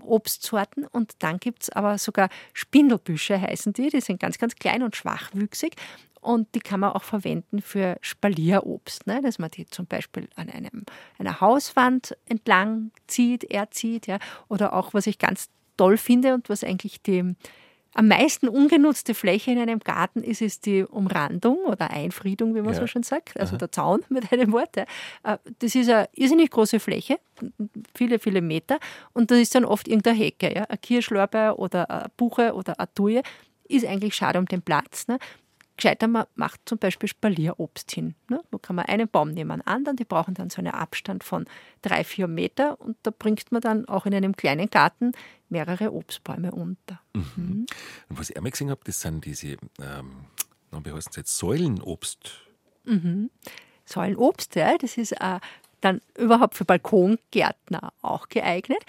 [0.00, 4.84] Obstsorten und dann gibt es aber sogar Spindelbüsche heißen die, die sind ganz, ganz klein
[4.84, 5.74] und schwachwüchsig
[6.20, 9.20] und die kann man auch verwenden für Spalierobst, ne?
[9.22, 10.84] dass man die zum Beispiel an einem,
[11.18, 14.18] einer Hauswand entlang zieht, erzieht, ja?
[14.48, 17.34] oder auch, was ich ganz toll finde und was eigentlich die
[17.94, 22.74] am meisten ungenutzte Fläche in einem Garten ist, ist die Umrandung oder Einfriedung, wie man
[22.74, 22.80] ja.
[22.80, 23.58] so schön sagt, also Aha.
[23.58, 24.76] der Zaun mit einem Wort.
[24.76, 24.84] Äh,
[25.60, 27.18] das ist eine irrsinnig große Fläche,
[27.94, 28.78] viele, viele Meter
[29.12, 30.64] und da ist dann oft irgendeine Hecke, ja?
[30.64, 33.22] eine Kirschlorbeer oder eine Buche oder eine Thuja,
[33.68, 35.08] ist eigentlich schade um den Platz.
[35.08, 35.18] Ne?
[35.76, 38.14] Gescheiter, man macht zum Beispiel Spalierobst hin.
[38.28, 38.40] Ne?
[38.50, 41.46] Da kann man einen Baum neben einen anderen, die brauchen dann so einen Abstand von
[41.82, 45.12] drei, vier Meter und da bringt man dann auch in einem kleinen Garten
[45.48, 47.00] mehrere Obstbäume unter.
[47.14, 47.24] Mhm.
[47.36, 47.66] Mhm.
[48.08, 50.26] Und was ich einmal gesehen habe, das sind diese ähm,
[50.70, 52.32] Dann heißt es jetzt Säulenobst.
[52.84, 53.30] Mhm.
[53.84, 55.40] Säulenobst, ja, das ist äh,
[55.80, 58.82] dann überhaupt für Balkongärtner auch geeignet.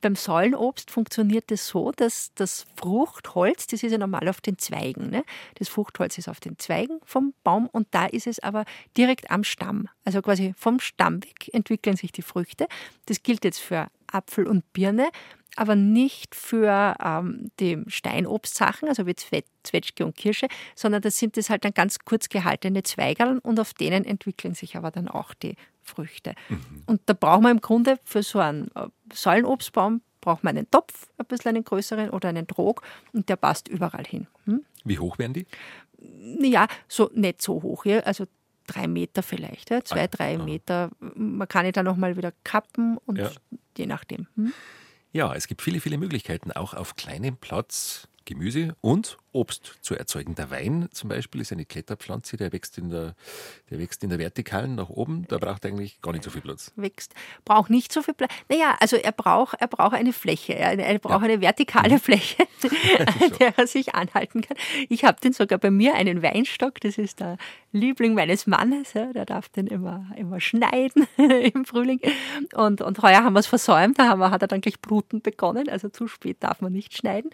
[0.00, 4.58] Beim Säulenobst funktioniert es das so, dass das Fruchtholz, das ist ja normal auf den
[4.58, 5.24] Zweigen, ne?
[5.56, 8.64] das Fruchtholz ist auf den Zweigen vom Baum und da ist es aber
[8.96, 9.88] direkt am Stamm.
[10.04, 12.66] Also quasi vom Stamm weg entwickeln sich die Früchte.
[13.06, 15.10] Das gilt jetzt für Apfel und Birne
[15.56, 21.50] aber nicht für ähm, die Steinobstsachen, also wie Zwetschge und Kirsche, sondern das sind das
[21.50, 25.56] halt dann ganz kurz gehaltene Zweigerln und auf denen entwickeln sich aber dann auch die
[25.84, 26.34] Früchte.
[26.48, 26.82] Mhm.
[26.86, 31.08] Und da braucht man im Grunde für so einen äh, Säulenobstbaum braucht man einen Topf,
[31.18, 32.82] ein bisschen einen größeren oder einen Trog
[33.12, 34.26] und der passt überall hin.
[34.46, 34.64] Hm?
[34.84, 35.46] Wie hoch werden die?
[36.40, 37.84] Ja, so nicht so hoch.
[37.84, 38.00] Ja.
[38.00, 38.26] Also
[38.66, 39.84] drei Meter vielleicht, ja.
[39.84, 40.42] zwei, ah, drei ah.
[40.42, 40.90] Meter.
[40.98, 43.30] Man kann ihn dann nochmal wieder kappen und ja.
[43.76, 44.26] je nachdem.
[44.36, 44.52] Hm?
[45.12, 50.36] Ja, es gibt viele, viele Möglichkeiten, auch auf kleinem Platz Gemüse und Obst zu erzeugen.
[50.36, 53.14] Der Wein zum Beispiel ist eine Kletterpflanze, der wächst in der,
[53.68, 55.26] der wächst in der Vertikalen nach oben.
[55.28, 56.72] Da braucht er eigentlich gar nicht so viel Platz.
[56.76, 57.14] Wächst,
[57.44, 58.32] braucht nicht so viel Platz.
[58.48, 60.54] Naja, also er braucht, er braucht eine Fläche.
[60.54, 61.28] Er, er braucht ja.
[61.28, 62.00] eine vertikale mhm.
[62.00, 62.44] Fläche,
[63.20, 64.56] an der er sich anhalten kann.
[64.88, 66.80] Ich habe den sogar bei mir, einen Weinstock.
[66.80, 67.36] Das ist der
[67.72, 68.92] Liebling meines Mannes.
[68.92, 72.00] Ja, der darf den immer, immer schneiden im Frühling.
[72.54, 73.98] Und, und heuer haben wir es versäumt.
[73.98, 75.68] Da haben wir, hat er dann gleich Bluten begonnen.
[75.68, 77.30] Also zu spät darf man nicht schneiden.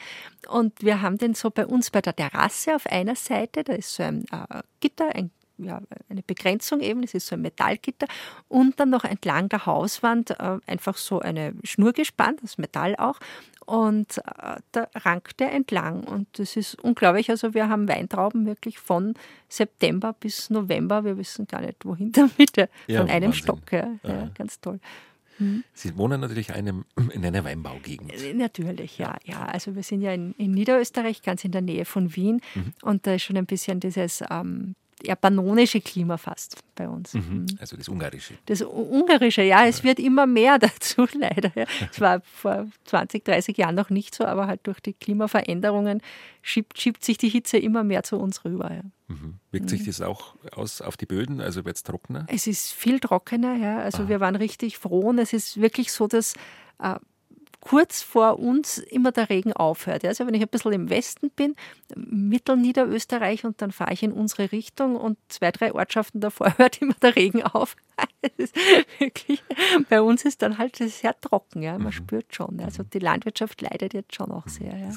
[0.49, 3.95] Und wir haben den so bei uns bei der Terrasse auf einer Seite, da ist
[3.95, 8.07] so ein äh, Gitter, ein, ja, eine Begrenzung eben, das ist so ein Metallgitter
[8.49, 13.19] und dann noch entlang der Hauswand äh, einfach so eine Schnur gespannt, das Metall auch
[13.67, 18.79] und äh, da rankt der entlang und das ist unglaublich, also wir haben Weintrauben wirklich
[18.79, 19.15] von
[19.49, 23.33] September bis November, wir wissen gar nicht wohin damit, ja, von einem Wahnsinn.
[23.33, 24.81] Stock, ja, ja, ganz toll.
[25.41, 25.65] Mhm.
[25.73, 28.13] Sie wohnen natürlich einem, in einer Weinbaugegend.
[28.13, 29.17] Äh, natürlich, ja.
[29.25, 29.47] ja.
[29.47, 32.41] Also wir sind ja in, in Niederösterreich, ganz in der Nähe von Wien.
[32.55, 32.73] Mhm.
[32.83, 37.15] Und da ist schon ein bisschen dieses ähm, eher pannonische Klima fast bei uns.
[37.15, 37.21] Mhm.
[37.21, 37.47] mhm.
[37.59, 38.35] Also das Ungarische.
[38.47, 41.53] Das Ungarische, ja, es wird immer mehr dazu, leider.
[41.91, 46.03] Es war vor 20, 30 Jahren noch nicht so, aber halt durch die Klimaveränderungen
[46.43, 48.73] schiebt, schiebt sich die Hitze immer mehr zu uns rüber.
[48.73, 48.83] Ja.
[49.09, 49.39] Mhm.
[49.51, 49.87] Wirkt sich mhm.
[49.87, 51.41] das auch aus auf die Böden?
[51.41, 52.27] Also wird es trockener?
[52.29, 53.79] Es ist viel trockener, ja.
[53.79, 54.09] Also Aha.
[54.09, 56.35] wir waren richtig froh und es ist wirklich so, dass
[56.79, 56.97] äh,
[57.61, 60.05] kurz vor uns immer der Regen aufhört.
[60.05, 61.55] Also wenn ich ein bisschen im Westen bin,
[61.95, 66.95] Mittelniederösterreich und dann fahre ich in unsere Richtung und zwei, drei Ortschaften davor hört immer
[67.03, 67.77] der Regen auf.
[68.99, 69.43] wirklich,
[69.91, 71.73] bei uns ist dann halt sehr trocken, ja.
[71.73, 71.93] man mhm.
[71.93, 72.61] spürt schon.
[72.61, 74.51] Also die Landwirtschaft leidet jetzt schon auch mhm.
[74.51, 74.77] sehr.
[74.77, 74.89] Ja.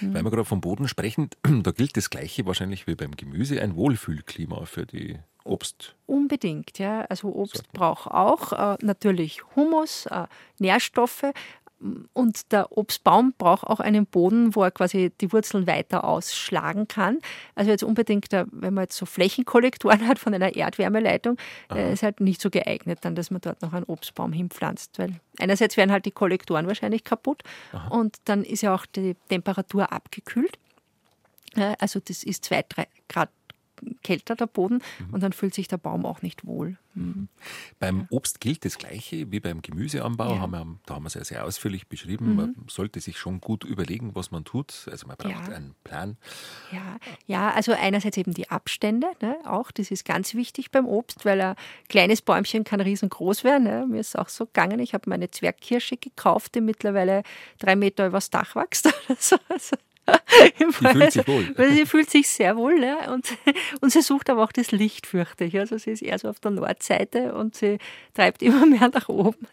[0.00, 0.14] Mhm.
[0.14, 3.74] Weil wir gerade vom Boden sprechen, da gilt das Gleiche wahrscheinlich wie beim Gemüse, ein
[3.74, 5.94] Wohlfühlklima für die Obst.
[6.06, 7.02] Unbedingt, ja.
[7.02, 10.26] Also Obst braucht auch äh, natürlich Humus, äh,
[10.58, 11.24] Nährstoffe,
[12.12, 17.18] und der Obstbaum braucht auch einen Boden, wo er quasi die Wurzeln weiter ausschlagen kann.
[17.54, 21.38] Also jetzt unbedingt, wenn man jetzt so Flächenkollektoren hat von einer Erdwärmeleitung,
[21.72, 24.98] äh, ist halt nicht so geeignet, dann, dass man dort noch einen Obstbaum hinpflanzt.
[24.98, 27.88] Weil einerseits werden halt die Kollektoren wahrscheinlich kaputt Aha.
[27.88, 30.58] und dann ist ja auch die Temperatur abgekühlt.
[31.78, 33.30] Also das ist zwei, drei Grad
[34.02, 35.14] kälter der Boden mhm.
[35.14, 36.76] und dann fühlt sich der Baum auch nicht wohl.
[36.94, 37.28] Mhm.
[37.78, 40.34] Beim Obst gilt das Gleiche wie beim Gemüseanbau.
[40.34, 40.40] Ja.
[40.40, 42.30] Haben wir, da haben wir es ja sehr ausführlich beschrieben.
[42.30, 42.36] Mhm.
[42.36, 44.88] Man sollte sich schon gut überlegen, was man tut.
[44.90, 45.54] Also man braucht ja.
[45.54, 46.16] einen Plan.
[46.72, 46.98] Ja.
[47.26, 51.40] ja, also einerseits eben die Abstände, ne, auch das ist ganz wichtig beim Obst, weil
[51.40, 51.56] ein
[51.88, 53.64] kleines Bäumchen kann riesengroß werden.
[53.64, 53.86] Ne.
[53.88, 57.22] Mir ist auch so gegangen, ich habe meine Zwergkirsche gekauft, die mittlerweile
[57.58, 58.88] drei Meter übers Dach wächst.
[59.10, 59.76] Also, also
[60.58, 61.70] Sie fühlt sich wohl.
[61.70, 63.36] sie fühlt sich sehr wohl ja, und,
[63.80, 65.58] und sie sucht aber auch das Licht, fürchte ich.
[65.58, 67.78] Also sie ist eher so auf der Nordseite und sie
[68.14, 69.46] treibt immer mehr nach oben.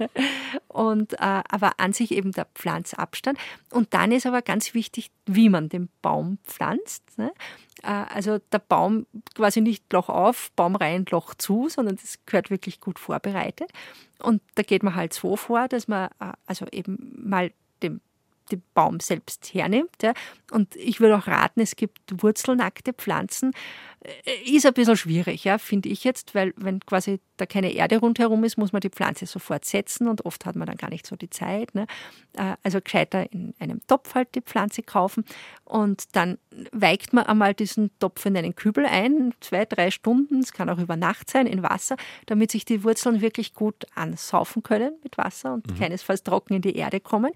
[0.68, 1.18] Und, äh,
[1.50, 3.38] aber an sich eben der Pflanzabstand.
[3.72, 7.04] Und dann ist aber ganz wichtig, wie man den Baum pflanzt.
[7.18, 7.32] Ne?
[7.84, 12.50] Äh, also der Baum quasi nicht Loch auf, Baum rein, Loch zu, sondern das gehört
[12.50, 13.72] wirklich gut vorbereitet.
[14.20, 17.52] Und da geht man halt so vor, dass man äh, also eben mal
[18.52, 20.02] den Baum selbst hernimmt.
[20.02, 20.14] Ja.
[20.52, 23.52] Und ich würde auch raten, es gibt wurzelnackte Pflanzen.
[24.08, 27.98] Äh, ist ein bisschen schwierig, ja, finde ich jetzt, weil wenn quasi da keine Erde
[27.98, 31.06] rundherum ist, muss man die Pflanze sofort setzen und oft hat man dann gar nicht
[31.06, 31.76] so die Zeit.
[31.76, 31.88] Ne.
[32.34, 35.26] Äh, also gescheiter in einem Topf halt die Pflanze kaufen
[35.66, 36.38] und dann
[36.72, 40.80] weigt man einmal diesen Topf in einen Kübel ein, zwei, drei Stunden, es kann auch
[40.80, 45.54] über Nacht sein, in Wasser, damit sich die Wurzeln wirklich gut ansaufen können mit Wasser
[45.54, 45.80] und mhm.
[45.80, 47.32] keinesfalls trocken in die Erde kommen.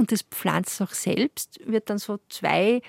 [0.00, 2.80] Und das Pflanzloch selbst wird dann so zwei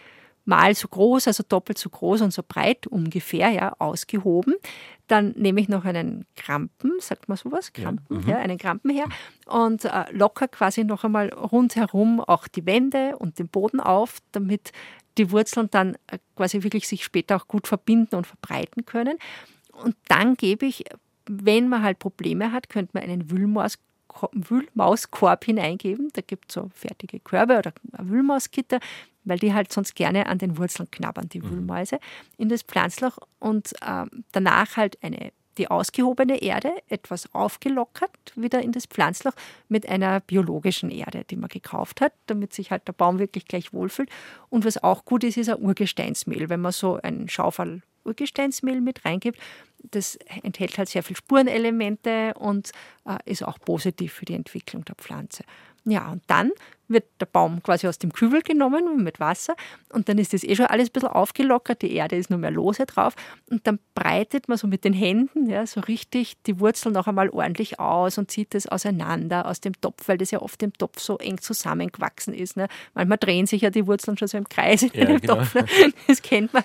[0.45, 4.55] mal so groß, also doppelt so groß und so breit ungefähr, ja, ausgehoben.
[5.07, 8.29] Dann nehme ich noch einen Krampen, sagt man sowas, Krampen, ja, mhm.
[8.29, 9.07] ja einen Krampen her
[9.45, 14.71] und äh, locker quasi noch einmal rundherum auch die Wände und den Boden auf, damit
[15.17, 19.17] die Wurzeln dann äh, quasi wirklich sich später auch gut verbinden und verbreiten können.
[19.73, 20.85] Und dann gebe ich,
[21.25, 23.77] wenn man halt Probleme hat, könnte man einen Wühlmaus
[24.31, 26.09] Wühlmauskorb hineingeben.
[26.13, 28.79] Da gibt es so fertige Körbe oder Wühlmauskitter,
[29.23, 31.51] weil die halt sonst gerne an den Wurzeln knabbern, die mhm.
[31.51, 31.99] Wühlmäuse,
[32.37, 38.71] in das Pflanzloch und äh, danach halt eine die ausgehobene Erde etwas aufgelockert wieder in
[38.71, 39.33] das Pflanzloch
[39.67, 43.73] mit einer biologischen Erde, die man gekauft hat, damit sich halt der Baum wirklich gleich
[43.73, 44.09] wohlfühlt.
[44.49, 46.49] Und was auch gut ist, ist ein Urgesteinsmehl.
[46.49, 49.39] Wenn man so ein Schaufel Urgesteinsmehl mit reingibt,
[49.91, 52.71] das enthält halt sehr viele Spurenelemente und
[53.05, 55.43] äh, ist auch positiv für die Entwicklung der Pflanze.
[55.85, 56.51] Ja, und dann
[56.91, 59.55] wird der Baum quasi aus dem Kübel genommen mit Wasser
[59.89, 62.51] und dann ist das eh schon alles ein bisschen aufgelockert, die Erde ist nur mehr
[62.51, 63.15] lose drauf
[63.49, 67.29] und dann breitet man so mit den Händen ja, so richtig die Wurzeln noch einmal
[67.29, 70.99] ordentlich aus und zieht das auseinander aus dem Topf, weil das ja oft im Topf
[70.99, 72.57] so eng zusammengewachsen ist.
[72.57, 72.67] Ne?
[72.93, 75.35] Manchmal drehen sich ja die Wurzeln schon so im Kreis in ja, dem genau.
[75.35, 75.55] Topf.
[75.55, 75.65] Ne?
[76.07, 76.63] Das kennt man.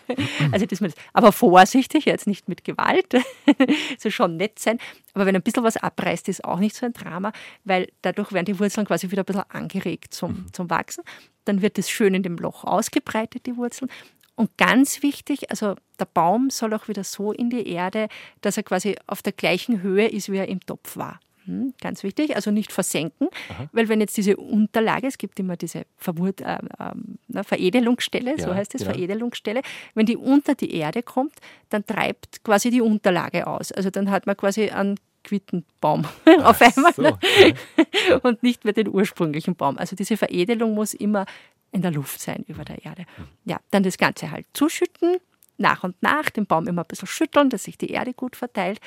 [0.50, 0.80] Also das,
[1.12, 3.14] aber vorsichtig, jetzt nicht mit Gewalt,
[3.98, 4.78] so schon nett sein.
[5.14, 7.32] Aber wenn ein bisschen was abreißt, ist auch nicht so ein Drama,
[7.64, 10.52] weil dadurch werden die Wurzeln quasi wieder ein bisschen angeregt zum, mhm.
[10.52, 11.04] zum Wachsen.
[11.44, 13.90] Dann wird es schön in dem Loch ausgebreitet, die Wurzeln.
[14.34, 18.08] Und ganz wichtig, also der Baum soll auch wieder so in die Erde,
[18.42, 21.20] dass er quasi auf der gleichen Höhe ist, wie er im Topf war.
[21.46, 23.68] Hm, ganz wichtig, also nicht versenken, Aha.
[23.72, 28.54] weil wenn jetzt diese Unterlage, es gibt immer diese Verwurt, äh, äh, Veredelungsstelle, ja, so
[28.54, 28.90] heißt es, ja.
[28.90, 29.62] Veredelungsstelle,
[29.94, 31.34] wenn die unter die Erde kommt,
[31.70, 33.70] dann treibt quasi die Unterlage aus.
[33.70, 34.96] Also dann hat man quasi einen
[35.26, 36.04] Quittenbaum
[36.42, 38.16] auf einmal so, ja.
[38.22, 39.76] und nicht mehr den ursprünglichen Baum.
[39.76, 41.26] Also diese Veredelung muss immer
[41.72, 43.04] in der Luft sein über der Erde.
[43.16, 43.26] Hm.
[43.44, 45.18] Ja, dann das Ganze halt zuschütten,
[45.58, 48.78] nach und nach den Baum immer ein bisschen schütteln, dass sich die Erde gut verteilt.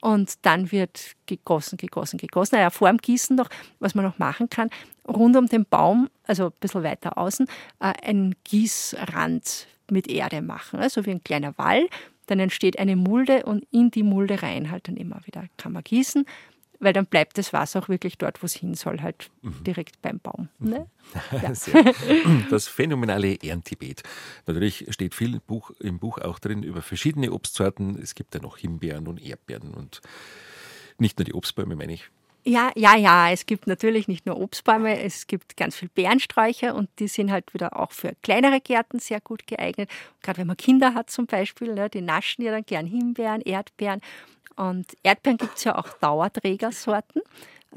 [0.00, 2.56] Und dann wird gegossen, gegossen, gegossen.
[2.56, 3.48] Naja, vor dem Gießen noch,
[3.80, 4.70] was man noch machen kann,
[5.06, 7.48] rund um den Baum, also ein bisschen weiter außen,
[7.80, 11.88] äh, einen Gießrand mit Erde machen, also wie ein kleiner Wall.
[12.28, 15.82] Dann entsteht eine Mulde und in die Mulde rein halt dann immer wieder kann man
[15.82, 16.24] gießen
[16.80, 19.64] weil dann bleibt das Wasser auch wirklich dort, wo es hin soll, halt mhm.
[19.64, 20.48] direkt beim Baum.
[20.58, 20.86] Ne?
[21.32, 21.52] Ja.
[22.50, 24.02] Das phänomenale Erntibet.
[24.46, 27.98] Natürlich steht viel Buch, im Buch auch drin über verschiedene Obstsorten.
[28.00, 30.02] Es gibt ja noch Himbeeren und Erdbeeren und
[30.98, 32.10] nicht nur die Obstbäume, meine ich.
[32.48, 33.30] Ja, ja, ja.
[33.30, 37.52] Es gibt natürlich nicht nur Obstbäume, es gibt ganz viele Beerensträucher und die sind halt
[37.52, 39.90] wieder auch für kleinere Gärten sehr gut geeignet.
[40.22, 44.00] Gerade wenn man Kinder hat zum Beispiel, ne, die naschen ja dann gern Himbeeren, Erdbeeren
[44.56, 47.20] und Erdbeeren gibt es ja auch Dauerträgersorten.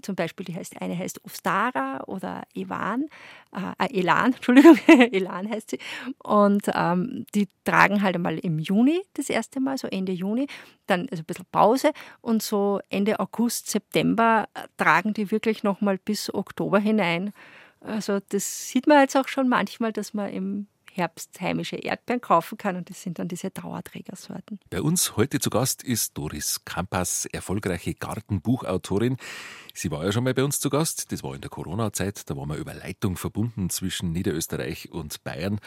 [0.02, 3.08] Zum Beispiel, die heißt, eine heißt Ostara oder Evan,
[3.54, 5.80] äh, Elan, Entschuldigung, Elan heißt sie.
[6.24, 10.48] Und ähm, die tragen halt einmal im Juni das erste Mal, so Ende Juni,
[10.88, 15.98] dann also ein bisschen Pause und so Ende August, September äh, tragen die wirklich nochmal
[15.98, 17.34] bis Oktober hinein.
[17.82, 22.58] Also das sieht man jetzt auch schon manchmal, dass man im Herbst heimische Erdbeeren kaufen
[22.58, 24.60] kann und das sind dann diese Dauerträgersorten.
[24.70, 29.18] Bei uns heute zu Gast ist Doris Kampas, erfolgreiche Gartenbuchautorin.
[29.74, 32.36] Sie war ja schon mal bei uns zu Gast, das war in der Corona-Zeit, da
[32.36, 35.60] waren wir über Leitung verbunden zwischen Niederösterreich und Bayern.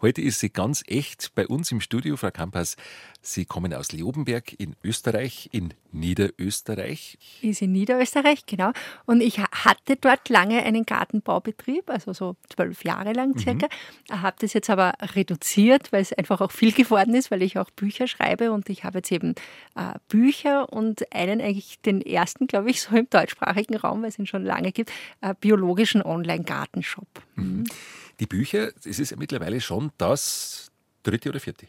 [0.00, 2.76] Heute ist sie ganz echt bei uns im Studio, Frau Kampas.
[3.20, 7.18] Sie kommen aus Leobenberg in Österreich, in Niederösterreich.
[7.42, 8.70] Ist in Niederösterreich, genau.
[9.06, 13.38] Und ich hatte dort lange einen Gartenbaubetrieb, also so zwölf Jahre lang mhm.
[13.38, 13.66] circa.
[14.08, 14.22] Mhm.
[14.22, 17.70] Habe das jetzt aber reduziert, weil es einfach auch viel geworden ist, weil ich auch
[17.70, 19.34] Bücher schreibe und ich habe jetzt eben
[19.74, 24.18] äh, Bücher und einen eigentlich den ersten, glaube ich, so im deutschsprachigen Raum, weil es
[24.20, 24.92] ihn schon lange gibt,
[25.22, 27.08] äh, biologischen Online-Gartenshop.
[27.34, 27.64] Mhm.
[28.20, 30.70] Die Bücher, es ist ja mittlerweile schon das
[31.02, 31.68] dritte oder vierte?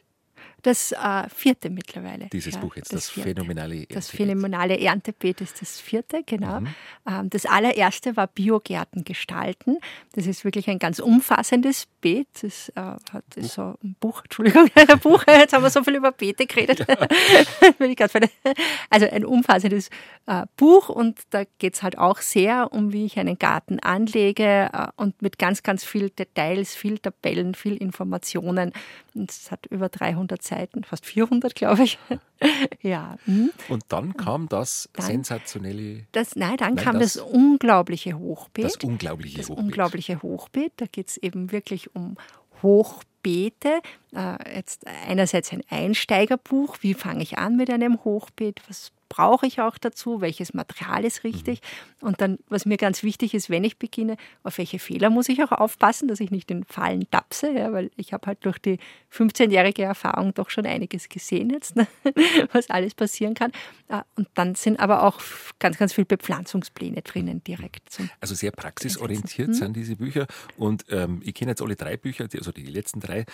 [0.63, 2.27] Das äh, vierte mittlerweile.
[2.31, 3.95] Dieses ja, Buch jetzt, das, das phänomenale Erntebeet.
[3.95, 6.61] Das phänomenale Erntebeet ist das vierte, genau.
[6.61, 6.67] Mhm.
[7.07, 9.77] Ähm, das allererste war Biogärten gestalten.
[10.13, 12.27] Das ist wirklich ein ganz umfassendes Beet.
[12.41, 15.95] Das äh, hat ist so ein Buch, Entschuldigung, ein Buch, jetzt haben wir so viel
[15.95, 16.85] über Beete geredet.
[16.87, 17.07] Ja.
[18.89, 19.89] also ein umfassendes
[20.25, 24.69] äh, Buch und da geht es halt auch sehr um, wie ich einen Garten anlege
[24.73, 28.73] äh, und mit ganz, ganz viel Details, viel Tabellen, viel Informationen.
[29.15, 31.97] Es hat über 300 Seiten, fast 400, glaube ich.
[32.81, 33.17] ja.
[33.25, 33.51] Hm.
[33.69, 36.05] Und dann kam das dann, sensationelle.
[36.11, 38.65] Das, nein, dann nein, kam das, das, unglaubliche Hochbeet.
[38.65, 39.65] Das unglaubliche das Hochbeet.
[39.65, 40.73] unglaubliche Hochbeet.
[40.77, 42.17] Da geht es eben wirklich um
[42.61, 43.81] Hochbeete.
[44.13, 46.77] Äh, jetzt einerseits ein Einsteigerbuch.
[46.81, 48.61] Wie fange ich an mit einem Hochbeet?
[48.67, 51.61] Was brauche ich auch dazu, welches Material ist richtig.
[52.01, 52.07] Mhm.
[52.07, 55.43] Und dann, was mir ganz wichtig ist, wenn ich beginne, auf welche Fehler muss ich
[55.43, 58.77] auch aufpassen, dass ich nicht in Fallen tapse, ja, weil ich habe halt durch die
[59.11, 61.87] 15-jährige Erfahrung doch schon einiges gesehen jetzt, ne,
[62.53, 63.51] was alles passieren kann.
[63.89, 65.19] Äh, und dann sind aber auch
[65.57, 67.99] ganz, ganz viele Bepflanzungspläne drinnen direkt.
[68.21, 70.27] also sehr praxisorientiert sind diese Bücher.
[70.57, 73.25] Und ähm, ich kenne jetzt alle drei Bücher, also die letzten drei.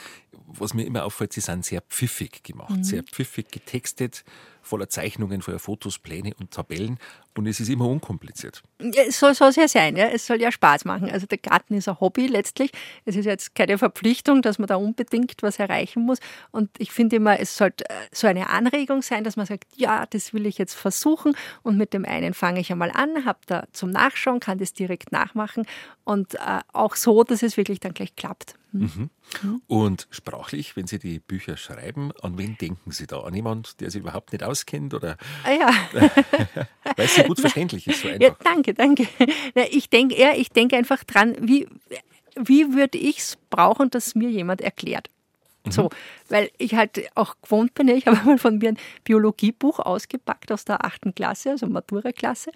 [0.47, 2.83] Was mir immer auffällt, sie sind sehr pfiffig gemacht, mhm.
[2.83, 4.23] sehr pfiffig getextet
[4.65, 6.97] voller Zeichnungen, voller Fotos, Pläne und Tabellen
[7.37, 8.63] und es ist immer unkompliziert.
[8.79, 10.07] Es soll, soll ja sein, ja.
[10.07, 11.09] es soll ja Spaß machen.
[11.09, 12.71] Also der Garten ist ein Hobby letztlich.
[13.03, 16.19] Es ist jetzt keine Verpflichtung, dass man da unbedingt was erreichen muss.
[16.51, 20.05] Und ich finde immer, es sollte äh, so eine Anregung sein, dass man sagt, ja,
[20.05, 23.65] das will ich jetzt versuchen und mit dem einen fange ich einmal an, habe da
[23.73, 25.65] zum Nachschauen, kann das direkt nachmachen
[26.05, 28.55] und äh, auch so, dass es wirklich dann gleich klappt.
[28.71, 29.09] Mhm.
[29.67, 33.21] Und sprachlich, wenn Sie die Bücher schreiben, an wen denken Sie da?
[33.21, 34.93] An jemanden, der sich überhaupt nicht auskennt?
[34.93, 35.17] Oder?
[35.43, 35.73] Ah, ja.
[36.95, 38.21] Weil es so gut verständlich ist, so einfach.
[38.21, 39.07] Ja, danke, danke.
[39.71, 41.67] Ich denke ja, ich denke einfach dran, wie,
[42.35, 45.09] wie würde ich es brauchen, dass mir jemand erklärt?
[45.67, 45.89] So, mhm.
[46.29, 50.65] weil ich halt auch gewohnt bin, ich habe mal von mir ein Biologiebuch ausgepackt aus
[50.65, 52.51] der achten Klasse, also Matura-Klasse,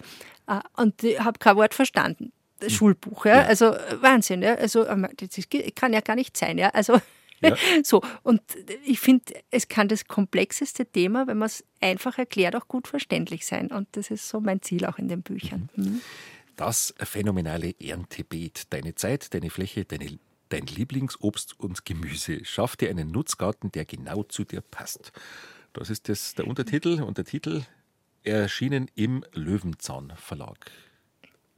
[0.46, 2.32] äh, und habe kein Wort verstanden.
[2.60, 2.76] Das hm.
[2.76, 3.42] Schulbuch, ja?
[3.42, 3.46] ja.
[3.46, 4.54] Also Wahnsinn, ja.
[4.54, 6.68] Also ähm, das kann ja gar nicht sein, ja.
[6.70, 7.00] Also
[7.42, 7.56] ja.
[7.84, 8.02] so.
[8.22, 8.42] Und
[8.84, 13.46] ich finde, es kann das komplexeste Thema, wenn man es einfach erklärt, auch gut verständlich
[13.46, 13.68] sein.
[13.68, 15.68] Und das ist so mein Ziel auch in den Büchern.
[15.74, 15.84] Mhm.
[15.84, 16.00] mhm.
[16.56, 20.18] Das phänomenale Erntebeet, deine Zeit, deine Fläche, deine
[20.50, 22.44] Dein Lieblingsobst und Gemüse.
[22.44, 25.12] Schaff dir einen Nutzgarten, der genau zu dir passt.
[25.72, 27.62] Das ist das, der Untertitel und der Titel
[28.24, 30.72] erschienen im Löwenzahn Verlag.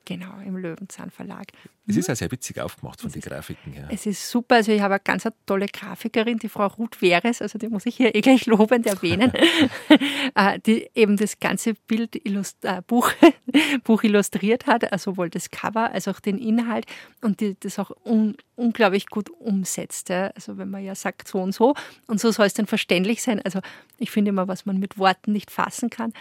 [0.04, 1.46] Genau, im Löwenzahn Verlag.
[1.86, 3.88] Es ist ja sehr witzig aufgemacht von den Grafiken her.
[3.90, 4.56] Es ist super.
[4.56, 7.96] Also ich habe eine ganz tolle Grafikerin, die Frau Ruth Weres, also die muss ich
[7.96, 9.32] hier eh gleich lobend erwähnen,
[10.34, 13.12] äh, die eben das ganze Bild äh, Buch,
[13.84, 16.86] Buch illustriert hat, also sowohl das Cover als auch den Inhalt
[17.20, 20.10] und die das auch un unglaublich gut umsetzt.
[20.10, 21.74] Also wenn man ja sagt so und so
[22.06, 23.40] und so soll es dann verständlich sein.
[23.40, 23.60] Also
[23.98, 26.12] ich finde immer, was man mit Worten nicht fassen kann,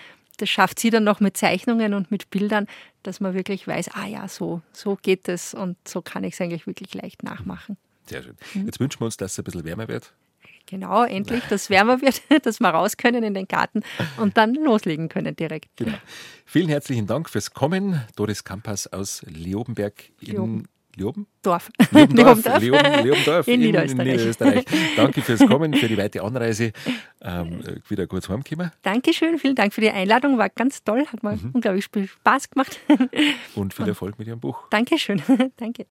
[0.42, 2.68] das schafft sie dann noch mit Zeichnungen und mit Bildern,
[3.04, 6.42] dass man wirklich weiß, ah ja, so, so geht es und so kann ich es
[6.42, 7.78] eigentlich wirklich leicht nachmachen.
[8.06, 8.38] Sehr schön.
[8.54, 8.66] Mhm.
[8.66, 10.14] Jetzt wünschen wir uns, dass es ein bisschen wärmer wird.
[10.66, 13.84] Genau, endlich, dass es wärmer wird, dass wir raus können in den Garten
[14.18, 15.70] und dann loslegen können direkt.
[15.76, 15.98] Genau.
[16.46, 18.02] Vielen herzlichen Dank fürs Kommen.
[18.16, 20.68] Doris Kampas aus Leobenberg in Leoben.
[20.96, 21.28] Leoben?
[21.42, 21.70] Dorf.
[21.92, 22.44] Leobendorf.
[22.60, 24.08] Leoben, Leobendorf in, in, Niederösterreich.
[24.08, 24.66] Niederösterreich.
[24.96, 26.72] Danke fürs Kommen, für die weite Anreise.
[27.22, 28.72] Ähm, wieder kurz heimkommen.
[28.82, 30.38] Dankeschön, vielen Dank für die Einladung.
[30.38, 31.52] War ganz toll, hat mir mhm.
[31.54, 32.80] unglaublich viel Spaß gemacht.
[33.56, 34.68] Und viel Erfolg mit Ihrem Buch.
[34.70, 35.22] Dankeschön.
[35.58, 35.80] Danke.